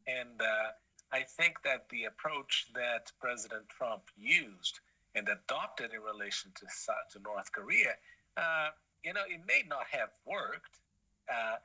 and 0.07 0.41
uh, 0.41 0.71
I 1.13 1.23
think 1.23 1.57
that 1.65 1.89
the 1.91 2.05
approach 2.05 2.67
that 2.75 3.13
President 3.21 3.69
Trump 3.69 4.03
used 4.17 4.81
and 5.15 5.29
adopted 5.29 5.93
in 5.93 6.01
relation 6.01 6.51
to 6.57 6.67
to 7.13 7.23
North 7.23 7.53
Korea, 7.53 7.95
uh, 8.39 8.69
you 9.05 9.13
know, 9.13 9.23
it 9.29 9.41
may 9.47 9.63
not 9.69 9.87
have 9.91 10.11
worked. 10.25 10.81
Uh, 11.29 11.57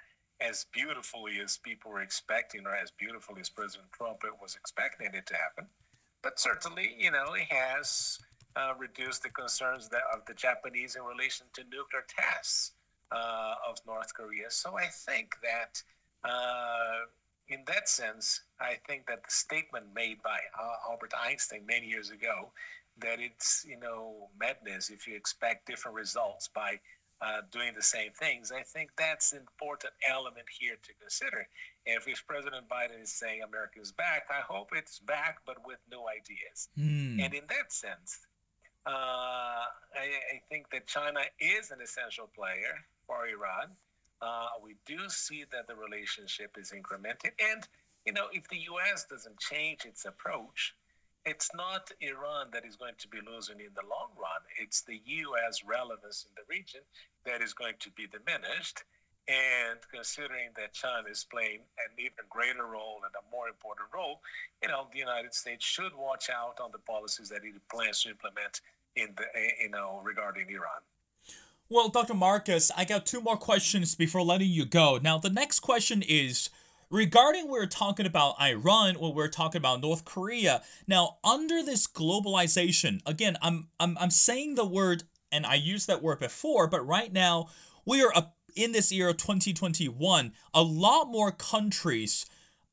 as 0.42 0.66
beautifully 0.74 1.40
as 1.42 1.58
people 1.58 1.92
were 1.92 2.02
expecting, 2.02 2.66
or 2.66 2.76
as 2.76 2.92
beautifully 2.92 3.40
as 3.40 3.50
President 3.50 3.90
Trump 3.92 4.18
was 4.42 4.56
expecting 4.56 5.08
it 5.14 5.26
to 5.28 5.36
happen. 5.36 5.66
But 6.22 6.40
certainly, 6.40 6.96
you 6.98 7.12
know, 7.12 7.34
it 7.34 7.48
has 7.50 8.20
uh, 8.56 8.74
reduced 8.78 9.24
the 9.24 9.30
concerns 9.30 9.90
that, 9.90 10.02
of 10.14 10.26
the 10.26 10.34
Japanese 10.34 10.96
in 10.96 11.04
relation 11.04 11.46
to 11.54 11.64
nuclear 11.64 12.04
tests 12.08 12.72
uh, 13.12 13.56
of 13.70 13.78
North 13.86 14.14
Korea. 14.14 14.50
So 14.50 14.78
I 14.78 14.88
think 14.88 15.36
that, 15.44 15.82
uh, 16.28 17.06
in 17.48 17.60
that 17.68 17.88
sense, 17.88 18.42
I 18.60 18.76
think 18.88 19.06
that 19.08 19.24
the 19.24 19.32
statement 19.32 19.86
made 19.94 20.22
by 20.24 20.40
Albert 20.90 21.14
Einstein 21.22 21.66
many 21.68 21.88
years 21.88 22.10
ago 22.10 22.52
that 23.00 23.20
it's 23.20 23.66
you 23.68 23.80
know 23.80 24.30
madness 24.40 24.90
if 24.90 25.08
you 25.08 25.16
expect 25.16 25.68
different 25.68 25.96
results 25.96 26.48
by 26.54 26.80
uh, 27.24 27.42
doing 27.52 27.72
the 27.76 27.82
same 27.82 28.12
things. 28.12 28.52
I 28.52 28.64
think 28.64 28.92
that's 28.98 29.32
an 29.32 29.40
important 29.40 29.94
element 30.10 30.46
here 30.60 30.76
to 30.82 30.94
consider. 31.00 31.48
And 31.88 32.00
if 32.06 32.28
President 32.28 32.68
Biden 32.68 33.02
is 33.02 33.14
saying 33.14 33.42
America 33.44 33.80
is 33.82 33.92
back, 33.92 34.26
I 34.30 34.42
hope 34.42 34.70
it's 34.74 35.00
back, 35.00 35.38
but 35.46 35.58
with 35.66 35.80
new 35.90 36.04
ideas. 36.08 36.70
Mm. 36.78 37.24
And 37.24 37.34
in 37.34 37.44
that 37.50 37.72
sense, 37.72 38.20
uh, 38.86 38.90
I, 38.90 40.06
I, 40.36 40.42
think 40.50 40.70
that 40.72 40.88
China 40.88 41.22
is 41.40 41.72
an 41.72 41.80
essential 41.82 42.30
player 42.36 42.76
for 43.08 43.28
Iran. 43.28 43.70
Uh, 44.22 44.48
we 44.62 44.76
do 44.86 45.08
see 45.08 45.46
that 45.52 45.68
the 45.68 45.76
relationship 45.76 46.58
is 46.58 46.74
incrementing. 46.74 47.32
And, 47.54 47.66
you 48.06 48.12
know, 48.12 48.26
if 48.34 48.48
the 48.50 48.58
U.S. 48.58 49.06
doesn't 49.10 49.40
change 49.40 49.86
its 49.86 50.04
approach, 50.04 50.76
it's 51.26 51.50
not 51.56 51.92
Iran 52.02 52.48
that 52.54 52.66
is 52.66 52.76
going 52.76 52.96
to 52.98 53.08
be 53.08 53.20
losing 53.26 53.60
in 53.60 53.72
the 53.76 53.88
long 53.90 54.12
run. 54.18 54.42
It's 54.60 54.82
the 54.82 55.02
U.S. 55.06 55.64
relevance 55.66 56.28
in 56.28 56.36
the 56.36 56.44
region 56.54 56.82
that 57.26 57.42
is 57.42 57.54
going 57.54 57.76
to 57.80 57.90
be 57.92 58.08
diminished. 58.08 58.84
And 59.30 59.80
considering 59.90 60.50
that 60.58 60.74
China 60.74 61.08
is 61.10 61.26
playing 61.32 61.62
an 61.80 61.96
even 61.98 62.28
greater 62.30 62.66
role 62.66 63.00
and 63.06 63.14
a 63.16 63.32
more 63.32 63.48
important 63.48 63.88
role, 63.94 64.20
you 64.62 64.68
know, 64.68 64.88
the 64.92 65.00
United 65.00 65.34
States 65.34 65.64
should 65.64 65.96
watch 65.96 66.30
out 66.30 66.60
on 66.62 66.72
the 66.74 66.80
policies 66.80 67.30
that 67.30 67.46
it 67.46 67.56
plans 67.72 68.04
to 68.04 68.10
implement 68.10 68.60
in 68.98 69.16
the, 69.16 69.24
you 69.62 69.70
know, 69.70 70.02
regarding 70.04 70.50
Iran. 70.50 70.84
Well, 71.70 71.88
Dr. 71.88 72.14
Marcus, 72.14 72.70
I 72.76 72.84
got 72.84 73.06
two 73.06 73.22
more 73.22 73.38
questions 73.38 73.96
before 73.96 74.24
letting 74.24 74.50
you 74.50 74.66
go. 74.66 75.00
Now, 75.02 75.18
the 75.18 75.30
next 75.30 75.62
question 75.62 76.04
is 76.06 76.50
regarding 76.94 77.50
we're 77.50 77.66
talking 77.66 78.06
about 78.06 78.40
Iran 78.40 78.96
or 78.96 79.12
we're 79.12 79.28
talking 79.28 79.58
about 79.58 79.82
North 79.82 80.06
Korea. 80.06 80.62
Now, 80.88 81.18
under 81.24 81.64
this 81.64 81.88
globalization, 81.88 83.02
again, 83.08 83.36
I'm 83.42 83.70
I'm 83.80 83.98
I'm 84.00 84.12
saying 84.12 84.56
the 84.56 84.66
word 84.66 85.04
and 85.32 85.46
I 85.46 85.56
used 85.56 85.88
that 85.88 86.04
word 86.04 86.20
before, 86.20 86.68
but 86.68 86.86
right 86.86 87.12
now 87.12 87.48
we 87.84 88.04
are 88.04 88.14
in 88.56 88.74
this 88.74 88.92
year 88.92 89.12
2021. 89.12 90.34
A 90.54 90.62
lot 90.62 91.06
more 91.06 91.32
countries 91.32 92.28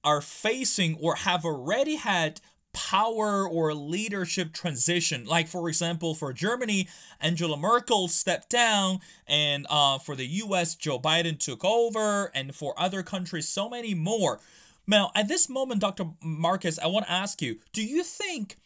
are 0.04 0.20
facing 0.20 0.96
or 1.00 1.14
have 1.14 1.46
already 1.46 1.96
had 1.96 2.42
power 2.72 3.48
or 3.48 3.74
leadership 3.74 4.52
transition. 4.52 5.24
Like, 5.24 5.48
for 5.48 5.68
example, 5.68 6.14
for 6.14 6.32
Germany, 6.32 6.88
Angela 7.20 7.56
Merkel 7.56 8.08
stepped 8.08 8.50
down, 8.50 9.00
and 9.26 9.66
uh, 9.68 9.98
for 9.98 10.16
the 10.16 10.26
US, 10.26 10.74
Joe 10.74 10.98
Biden 10.98 11.38
took 11.38 11.64
over, 11.64 12.30
and 12.34 12.54
for 12.54 12.78
other 12.78 13.02
countries, 13.02 13.48
so 13.48 13.68
many 13.68 13.94
more. 13.94 14.40
Now, 14.86 15.12
at 15.14 15.28
this 15.28 15.48
moment, 15.48 15.80
Dr. 15.80 16.06
Marcus, 16.22 16.78
I 16.78 16.88
want 16.88 17.06
to 17.06 17.12
ask 17.12 17.40
you 17.40 17.58
do 17.72 17.82
you 17.82 18.02
think 18.02 18.56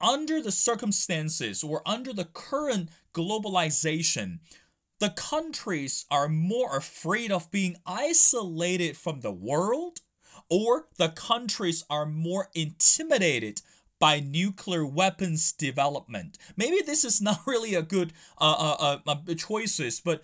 under 0.00 0.42
the 0.42 0.52
circumstances 0.52 1.62
or 1.62 1.82
under 1.86 2.12
the 2.12 2.24
current 2.26 2.90
globalization, 3.14 4.40
the 5.00 5.10
countries 5.10 6.04
are 6.10 6.28
more 6.28 6.76
afraid 6.76 7.32
of 7.32 7.50
being 7.50 7.76
isolated 7.86 8.96
from 8.96 9.20
the 9.20 9.32
world, 9.32 10.00
or 10.48 10.86
the 10.96 11.08
countries 11.08 11.84
are 11.88 12.06
more 12.06 12.48
intimidated 12.54 13.62
by 13.98 14.20
nuclear 14.20 14.84
weapons 14.84 15.52
development. 15.52 16.36
Maybe 16.56 16.80
this 16.84 17.04
is 17.04 17.20
not 17.20 17.40
really 17.46 17.74
a 17.74 17.82
good 17.82 18.12
uh, 18.38 18.76
uh, 18.78 18.98
uh, 19.06 19.14
uh 19.28 19.34
choices, 19.34 20.00
but 20.00 20.22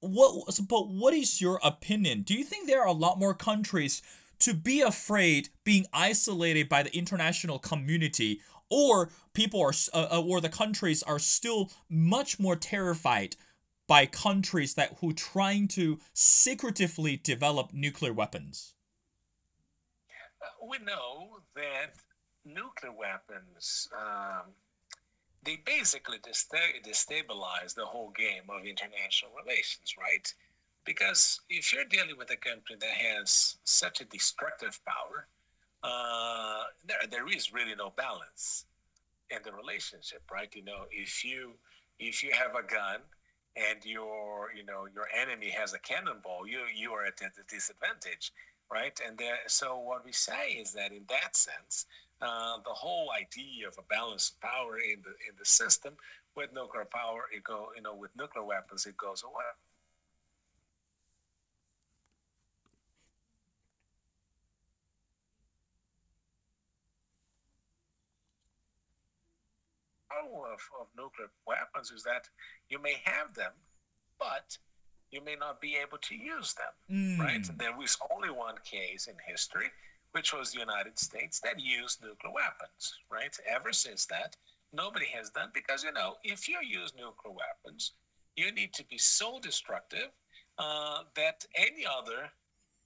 what 0.00 0.58
but 0.68 0.88
what 0.88 1.14
is 1.14 1.40
your 1.40 1.60
opinion? 1.62 2.22
Do 2.22 2.34
you 2.34 2.44
think 2.44 2.66
there 2.66 2.82
are 2.82 2.88
a 2.88 2.92
lot 2.92 3.18
more 3.18 3.34
countries 3.34 4.02
to 4.40 4.54
be 4.54 4.80
afraid 4.80 5.50
being 5.62 5.86
isolated 5.92 6.68
by 6.68 6.82
the 6.82 6.96
international 6.96 7.60
community 7.60 8.40
or 8.68 9.10
people 9.34 9.60
are 9.62 9.72
uh, 9.94 10.08
uh, 10.10 10.20
or 10.20 10.40
the 10.40 10.48
countries 10.48 11.02
are 11.04 11.20
still 11.20 11.70
much 11.88 12.40
more 12.40 12.56
terrified 12.56 13.36
by 13.86 14.06
countries 14.06 14.74
that 14.74 14.96
who 15.00 15.12
trying 15.12 15.68
to 15.68 16.00
secretively 16.12 17.16
develop 17.16 17.72
nuclear 17.72 18.12
weapons 18.12 18.74
we 20.66 20.78
know 20.78 21.38
that 21.54 21.94
nuclear 22.44 22.92
weapons 22.92 23.88
um, 23.96 24.52
they 25.44 25.58
basically 25.66 26.18
destabilize 26.18 27.74
the 27.74 27.84
whole 27.84 28.10
game 28.16 28.44
of 28.48 28.64
international 28.64 29.30
relations 29.44 29.94
right 29.98 30.34
because 30.84 31.40
if 31.48 31.72
you're 31.72 31.84
dealing 31.84 32.16
with 32.18 32.30
a 32.30 32.36
country 32.36 32.76
that 32.80 32.90
has 32.90 33.56
such 33.64 34.00
a 34.00 34.04
destructive 34.04 34.80
power 34.84 35.26
uh, 35.82 36.64
there 36.86 36.98
there 37.10 37.28
is 37.28 37.52
really 37.52 37.74
no 37.74 37.92
balance 37.96 38.66
in 39.30 39.38
the 39.44 39.52
relationship, 39.52 40.22
right? 40.30 40.54
You 40.54 40.64
know, 40.64 40.84
if 40.90 41.24
you 41.24 41.52
if 41.98 42.22
you 42.22 42.30
have 42.32 42.54
a 42.54 42.62
gun 42.62 43.00
and 43.56 43.84
your 43.84 44.52
you 44.56 44.64
know 44.64 44.86
your 44.94 45.08
enemy 45.18 45.50
has 45.50 45.74
a 45.74 45.78
cannonball, 45.78 46.46
you 46.46 46.60
you 46.74 46.92
are 46.92 47.04
at 47.04 47.20
a 47.20 47.30
disadvantage, 47.48 48.32
right? 48.72 48.98
And 49.06 49.18
there, 49.18 49.38
so 49.46 49.78
what 49.78 50.04
we 50.04 50.12
say 50.12 50.52
is 50.52 50.72
that 50.72 50.92
in 50.92 51.04
that 51.08 51.36
sense, 51.36 51.86
uh, 52.20 52.56
the 52.64 52.70
whole 52.70 53.10
idea 53.12 53.68
of 53.68 53.76
a 53.78 53.82
balance 53.82 54.30
of 54.30 54.40
power 54.40 54.78
in 54.78 55.02
the 55.02 55.10
in 55.28 55.34
the 55.38 55.44
system 55.44 55.94
with 56.36 56.52
nuclear 56.54 56.86
power, 56.86 57.24
it 57.34 57.44
go 57.44 57.68
you 57.76 57.82
know 57.82 57.94
with 57.94 58.10
nuclear 58.16 58.44
weapons, 58.44 58.86
it 58.86 58.96
goes 58.96 59.22
away. 59.24 59.44
Of, 70.22 70.60
of 70.80 70.86
nuclear 70.96 71.30
weapons 71.46 71.90
is 71.90 72.04
that 72.04 72.28
you 72.68 72.80
may 72.80 73.00
have 73.04 73.34
them, 73.34 73.52
but 74.18 74.56
you 75.12 75.20
may 75.20 75.36
not 75.36 75.60
be 75.60 75.76
able 75.76 75.98
to 75.98 76.14
use 76.16 76.54
them, 76.54 76.72
Mm. 76.90 77.18
right? 77.20 77.58
There 77.58 77.76
was 77.76 77.96
only 78.10 78.30
one 78.30 78.58
case 78.64 79.06
in 79.06 79.16
history, 79.26 79.70
which 80.12 80.32
was 80.32 80.50
the 80.52 80.58
United 80.58 80.98
States, 80.98 81.38
that 81.40 81.60
used 81.60 82.02
nuclear 82.02 82.32
weapons, 82.32 82.98
right? 83.10 83.34
Ever 83.46 83.72
since 83.72 84.06
that, 84.06 84.36
nobody 84.72 85.06
has 85.06 85.30
done 85.30 85.50
because 85.52 85.84
you 85.84 85.92
know 85.92 86.16
if 86.24 86.48
you 86.48 86.58
use 86.62 86.94
nuclear 86.94 87.34
weapons, 87.34 87.92
you 88.36 88.50
need 88.52 88.72
to 88.72 88.84
be 88.86 88.96
so 88.98 89.38
destructive 89.38 90.08
uh, 90.58 91.04
that 91.14 91.44
any 91.54 91.84
other 91.86 92.32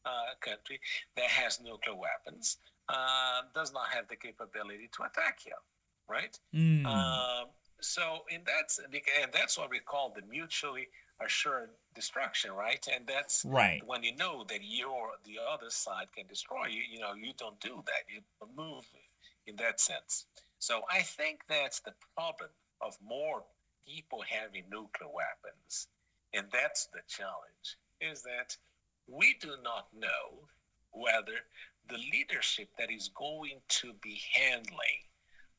uh, 0.04 0.34
country 0.40 0.80
that 1.16 1.26
has 1.30 1.60
nuclear 1.60 1.96
weapons 1.96 2.58
uh, 2.88 3.42
does 3.54 3.72
not 3.72 3.88
have 3.88 4.06
the 4.08 4.16
capability 4.16 4.88
to 4.92 5.02
attack 5.04 5.40
you, 5.46 5.54
right? 6.08 6.38
Mm. 6.54 6.86
Um, 6.86 7.48
so 7.80 8.24
in 8.30 8.42
that, 8.44 8.68
and 9.22 9.32
that's 9.32 9.56
what 9.58 9.70
we 9.70 9.78
call 9.80 10.10
the 10.14 10.22
mutually 10.22 10.88
assured 11.24 11.70
destruction, 11.96 12.52
right? 12.52 12.87
And 12.94 13.04
that's 13.06 13.44
right. 13.44 13.82
when 13.85 14.04
you 14.04 14.14
know 14.14 14.44
that 14.48 14.61
your 14.62 15.11
the 15.24 15.38
other 15.52 15.70
side 15.70 16.06
can 16.14 16.26
destroy 16.28 16.66
you. 16.66 16.82
You 16.88 17.00
know, 17.00 17.14
you 17.14 17.32
don't 17.37 17.59
do 17.61 17.82
that. 17.87 18.04
You 18.09 18.20
move 18.56 18.85
in 19.48 19.56
that 19.56 19.80
sense. 19.80 20.26
So 20.61 20.82
I 20.90 21.00
think 21.00 21.40
that's 21.48 21.80
the 21.80 21.94
problem 22.14 22.50
of 22.80 22.96
more 23.04 23.42
people 23.87 24.22
having 24.28 24.64
nuclear 24.70 25.11
weapons, 25.11 25.88
and 26.35 26.46
that's 26.52 26.87
the 26.87 27.00
challenge. 27.09 27.78
Is 28.00 28.22
that 28.22 28.56
we 29.09 29.37
do 29.40 29.54
not 29.64 29.88
know 29.96 30.46
whether 30.92 31.38
the 31.88 31.98
leadership 32.12 32.68
that 32.78 32.90
is 32.90 33.11
going 33.16 33.61
to 33.68 33.92
be 34.02 34.20
handling 34.35 35.00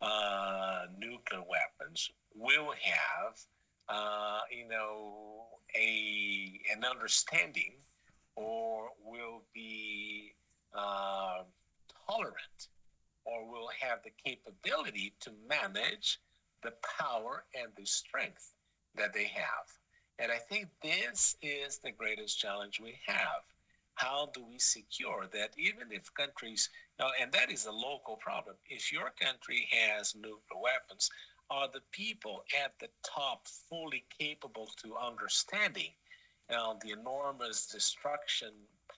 uh, 0.02 0.86
nuclear 0.97 1.41
weapons 1.41 2.12
will 2.36 2.73
have, 2.84 3.39
uh, 3.89 4.39
you 4.52 4.67
know, 4.67 5.45
a 5.78 6.60
an 6.74 6.84
understanding 6.84 7.74
or 8.36 8.90
will 9.04 9.44
be 9.54 10.34
uh, 10.76 11.44
tolerant 12.10 12.68
or 13.26 13.50
will 13.50 13.70
have 13.80 14.00
the 14.04 14.12
capability 14.24 15.13
to 15.20 15.32
manage 15.50 16.20
the 16.63 16.74
power 17.00 17.44
and 17.56 17.72
the 17.78 17.86
strength 17.86 18.54
that 18.96 19.13
they 19.13 19.26
have. 19.26 19.68
And 20.20 20.32
I 20.32 20.38
think 20.38 20.68
this 20.82 21.36
is 21.42 21.78
the 21.78 21.92
greatest 21.92 22.40
challenge 22.40 22.80
we 22.80 23.00
have. 23.06 23.44
How 23.96 24.30
do 24.34 24.44
we 24.44 24.60
secure 24.60 25.26
that 25.34 25.52
even 25.58 25.92
if 25.92 26.13
countries, 26.13 26.70
now, 27.00 27.10
and 27.20 27.32
that 27.32 27.52
is 27.52 27.66
a 27.66 27.72
local 27.72 28.16
problem, 28.16 28.56
if 28.70 28.92
your 28.92 29.12
country 29.20 29.68
has 29.72 30.16
nuclear 30.16 30.62
weapons, 30.62 31.10
are 31.49 31.67
the 31.73 31.81
people 31.91 32.43
at 32.63 32.73
the 32.79 32.88
top 33.03 33.47
fully 33.69 34.05
capable 34.19 34.69
to 34.83 34.95
understanding 34.95 35.91
uh, 36.49 36.73
the 36.83 36.91
enormous 36.91 37.67
destruction 37.67 38.49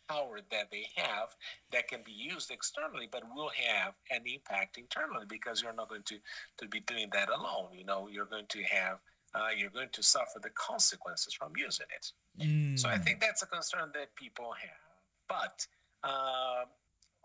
power 0.10 0.40
that 0.52 0.72
they 0.72 0.86
have 0.96 1.36
that 1.72 1.88
can 1.88 2.00
be 2.04 2.12
used 2.12 2.52
externally, 2.52 3.08
but 3.12 3.24
will 3.36 3.52
have 3.56 3.94
an 4.12 4.22
impact 4.26 4.78
internally 4.78 5.26
because 5.28 5.62
you're 5.62 5.74
not 5.74 5.90
going 5.90 6.04
to, 6.04 6.18
to 6.58 6.68
be 6.68 6.80
doing 6.82 7.08
that 7.14 7.30
alone. 7.30 7.68
You 7.74 7.86
know, 7.86 8.08
you're 8.12 8.26
going 8.26 8.48
to 8.50 8.64
have, 8.64 8.98
uh, 9.36 9.50
you're 9.56 9.70
going 9.70 9.90
to 9.92 10.04
suffer 10.04 10.40
the 10.42 10.50
consequences 10.52 11.34
from 11.34 11.54
using 11.56 11.86
it. 11.96 12.12
Mm. 12.44 12.80
So 12.80 12.90
I 12.90 12.98
think 12.98 13.20
that's 13.20 13.44
a 13.44 13.48
concern 13.48 13.92
that 13.94 14.16
people 14.16 14.52
have. 14.60 14.72
But 15.28 15.66
uh, 16.04 16.66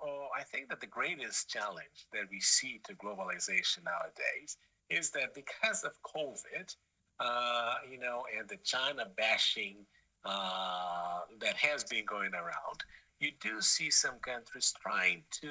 oh, 0.02 0.28
I 0.38 0.42
think 0.42 0.68
that 0.68 0.80
the 0.80 0.86
greatest 0.86 1.48
challenge 1.48 2.06
that 2.12 2.24
we 2.30 2.40
see 2.40 2.80
to 2.84 2.94
globalization 2.94 3.84
nowadays 3.84 4.58
is 4.94 5.10
that 5.10 5.34
because 5.34 5.84
of 5.84 5.92
COVID, 6.02 6.74
uh, 7.20 7.74
you 7.90 7.98
know, 7.98 8.22
and 8.38 8.48
the 8.48 8.58
China 8.64 9.06
bashing 9.16 9.76
uh, 10.24 11.20
that 11.40 11.56
has 11.56 11.84
been 11.84 12.04
going 12.04 12.34
around, 12.34 12.78
you 13.20 13.30
do 13.40 13.60
see 13.60 13.90
some 13.90 14.18
countries 14.20 14.74
trying 14.80 15.22
to 15.30 15.50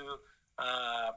uh, 0.60 1.12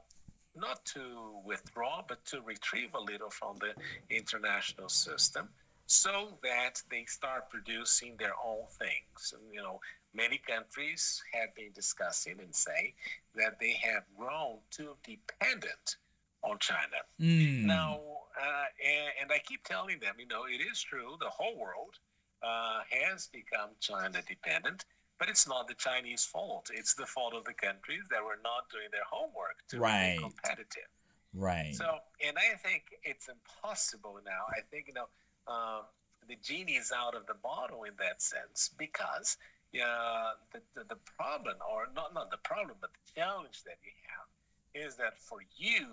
not 0.56 0.84
to 0.86 1.00
withdraw, 1.44 2.02
but 2.06 2.24
to 2.24 2.40
retrieve 2.40 2.94
a 2.94 3.00
little 3.00 3.30
from 3.30 3.56
the 3.60 3.72
international 4.14 4.88
system 4.88 5.48
so 5.86 6.38
that 6.42 6.82
they 6.90 7.04
start 7.04 7.50
producing 7.50 8.16
their 8.18 8.32
own 8.44 8.64
things. 8.78 9.34
And, 9.34 9.42
you 9.52 9.62
know, 9.62 9.80
many 10.14 10.38
countries 10.38 11.22
have 11.32 11.54
been 11.54 11.70
discussing 11.74 12.36
and 12.40 12.54
say 12.54 12.94
that 13.34 13.60
they 13.60 13.78
have 13.82 14.04
grown 14.18 14.56
too 14.70 14.96
dependent 15.04 15.96
on 16.42 16.58
China. 16.58 17.04
Mm. 17.20 17.64
Now, 17.64 18.00
uh, 18.36 18.64
and, 18.84 19.08
and, 19.22 19.32
I 19.32 19.38
keep 19.38 19.64
telling 19.64 19.98
them, 19.98 20.14
you 20.18 20.26
know, 20.26 20.44
it 20.44 20.60
is 20.60 20.80
true, 20.80 21.16
the 21.20 21.30
whole 21.30 21.56
world 21.58 21.96
uh, 22.42 22.80
has 22.90 23.28
become 23.28 23.70
China 23.80 24.20
dependent, 24.28 24.84
but 25.18 25.28
it's 25.28 25.48
not 25.48 25.68
the 25.68 25.74
Chinese 25.74 26.24
fault. 26.24 26.70
It's 26.72 26.94
the 26.94 27.06
fault 27.06 27.34
of 27.34 27.44
the 27.44 27.54
countries 27.54 28.02
that 28.10 28.22
were 28.22 28.38
not 28.44 28.68
doing 28.70 28.88
their 28.92 29.08
homework 29.10 29.56
to 29.68 29.78
right. 29.78 30.16
be 30.16 30.22
competitive. 30.22 30.90
Right. 31.32 31.74
So, 31.74 31.98
and 32.26 32.36
I 32.36 32.56
think 32.56 32.84
it's 33.02 33.28
impossible 33.28 34.18
now. 34.24 34.44
I 34.50 34.60
think, 34.70 34.88
you 34.88 34.94
know, 34.94 35.08
um, 35.48 35.82
the 36.28 36.36
genie 36.42 36.76
is 36.76 36.92
out 36.92 37.14
of 37.14 37.26
the 37.26 37.34
bottle 37.34 37.84
in 37.84 37.92
that 37.98 38.20
sense 38.20 38.70
because 38.76 39.36
uh, 39.74 40.32
the, 40.52 40.60
the, 40.74 40.84
the 40.88 40.98
problem, 41.18 41.56
or 41.70 41.88
not, 41.94 42.14
not 42.14 42.30
the 42.30 42.38
problem, 42.38 42.76
but 42.80 42.90
the 42.92 43.20
challenge 43.20 43.62
that 43.64 43.78
you 43.84 43.92
have 44.08 44.86
is 44.86 44.96
that 44.96 45.18
for 45.18 45.38
you, 45.56 45.86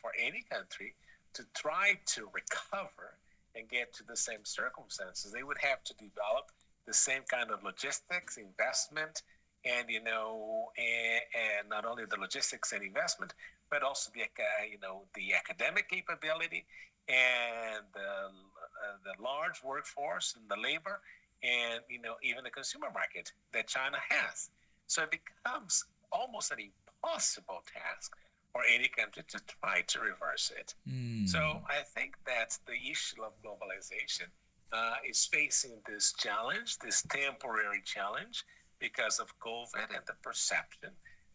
for 0.00 0.12
any 0.18 0.44
country, 0.50 0.94
to 1.34 1.44
try 1.54 1.98
to 2.06 2.28
recover 2.32 3.18
and 3.54 3.68
get 3.68 3.92
to 3.94 4.04
the 4.04 4.16
same 4.16 4.44
circumstances, 4.44 5.32
they 5.32 5.42
would 5.42 5.58
have 5.58 5.82
to 5.84 5.94
develop 5.94 6.50
the 6.86 6.94
same 6.94 7.22
kind 7.28 7.50
of 7.50 7.62
logistics, 7.62 8.36
investment, 8.36 9.22
and 9.64 9.88
you 9.88 10.02
know, 10.02 10.68
and, 10.78 11.20
and 11.34 11.68
not 11.68 11.84
only 11.84 12.04
the 12.08 12.16
logistics 12.16 12.72
and 12.72 12.82
investment, 12.82 13.34
but 13.70 13.82
also 13.82 14.10
the 14.14 14.22
you 14.70 14.78
know 14.80 15.02
the 15.14 15.34
academic 15.34 15.88
capability 15.88 16.64
and 17.08 17.84
the, 17.94 18.00
uh, 18.00 18.96
the 19.04 19.22
large 19.22 19.62
workforce 19.64 20.36
and 20.36 20.48
the 20.48 20.56
labor, 20.62 21.00
and 21.42 21.80
you 21.90 22.00
know 22.00 22.14
even 22.22 22.44
the 22.44 22.50
consumer 22.50 22.88
market 22.92 23.32
that 23.52 23.66
China 23.66 23.98
has. 24.08 24.50
So 24.86 25.02
it 25.02 25.10
becomes 25.10 25.84
almost 26.10 26.50
an 26.52 26.58
impossible 26.60 27.62
task 27.72 28.12
for 28.52 28.62
any 28.72 28.88
country 28.88 29.22
to 29.28 29.38
try 29.60 29.82
to 29.86 30.00
reverse 30.00 30.52
it. 30.58 30.74
Mm. 30.88 31.28
So 31.28 31.62
I 31.68 31.82
think 31.94 32.16
that 32.26 32.58
the 32.66 32.74
issue 32.90 33.22
of 33.22 33.32
globalization 33.42 34.28
uh, 34.72 34.94
is 35.08 35.24
facing 35.26 35.80
this 35.86 36.14
challenge, 36.18 36.78
this 36.78 37.02
temporary 37.02 37.82
challenge, 37.84 38.44
because 38.78 39.18
of 39.18 39.32
COVID 39.40 39.94
and 39.94 40.04
the 40.06 40.14
perception 40.22 40.90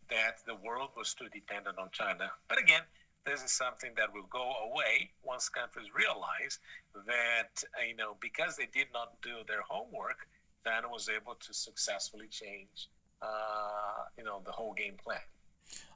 that 0.10 0.38
the 0.46 0.56
world 0.56 0.90
was 0.96 1.14
too 1.14 1.28
dependent 1.34 1.78
on 1.78 1.90
China. 1.92 2.30
But 2.48 2.60
again, 2.60 2.82
this 3.26 3.44
is 3.44 3.52
something 3.52 3.92
that 3.96 4.14
will 4.14 4.28
go 4.30 4.54
away 4.72 5.12
once 5.24 5.50
countries 5.50 5.88
realize 5.96 6.60
that 7.08 7.64
you 7.88 7.96
know 7.96 8.18
because 8.20 8.58
they 8.58 8.68
did 8.74 8.88
not 8.94 9.14
do 9.22 9.36
their 9.48 9.62
homework, 9.62 10.28
China 10.66 10.90
was 10.90 11.10
able 11.10 11.36
to 11.36 11.54
successfully 11.54 12.28
change 12.30 12.90
uh, 13.22 14.06
you 14.18 14.24
know 14.24 14.42
the 14.46 14.52
whole 14.52 14.74
game 14.74 14.96
plan. 15.04 15.20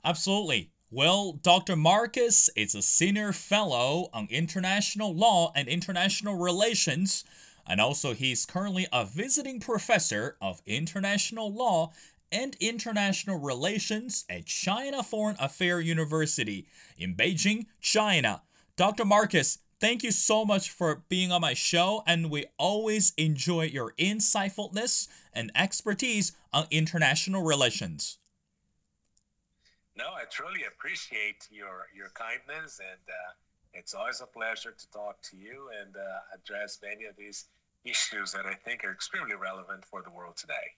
Absolutely. 0.04 0.72
Well, 0.90 1.34
Dr. 1.34 1.76
Marcus 1.76 2.50
is 2.56 2.74
a 2.74 2.82
senior 2.82 3.34
fellow 3.34 4.10
on 4.14 4.30
international 4.32 5.14
law 5.14 5.52
and 5.54 5.68
international 5.68 6.36
relations, 6.36 7.26
and 7.68 7.82
also 7.82 8.14
he's 8.14 8.46
currently 8.46 8.88
a 8.94 9.04
visiting 9.04 9.60
professor 9.60 10.38
of 10.42 10.62
international 10.66 11.52
law 11.52 11.92
and 12.32 12.56
international 12.62 13.38
relations 13.38 14.24
at 14.30 14.46
China 14.46 15.04
Foreign 15.04 15.36
Affairs 15.42 15.84
University 15.84 16.68
in 16.98 17.16
Beijing, 17.16 17.66
China. 17.82 18.44
Dr. 18.78 19.04
Marcus, 19.04 19.60
thank 19.82 20.04
you 20.04 20.12
so 20.12 20.46
much 20.46 20.70
for 20.70 21.04
being 21.10 21.34
on 21.34 21.42
my 21.42 21.54
show, 21.54 22.02
and 22.08 22.32
we 22.32 22.46
always 22.58 23.12
enjoy 23.18 23.64
your 23.66 23.92
insightfulness 24.00 25.10
and 25.34 25.52
expertise 25.54 26.32
on 26.54 26.66
international 26.72 27.44
relations. 27.44 28.20
No, 29.98 30.14
I 30.14 30.26
truly 30.30 30.64
appreciate 30.68 31.48
your 31.50 31.88
your 31.96 32.10
kindness, 32.10 32.80
and 32.80 33.02
uh, 33.10 33.32
it's 33.74 33.96
always 33.96 34.22
a 34.22 34.28
pleasure 34.28 34.72
to 34.72 34.92
talk 34.92 35.20
to 35.24 35.38
you 35.38 35.70
and 35.82 35.96
uh, 35.98 36.36
address 36.36 36.80
many 36.84 37.06
of 37.06 37.16
these 37.16 37.46
issues 37.84 38.32
that 38.34 38.46
I 38.46 38.54
think 38.54 38.84
are 38.86 38.92
extremely 38.92 39.34
relevant 39.36 39.86
for 39.86 40.04
the 40.04 40.12
world 40.12 40.38
today. 40.38 40.78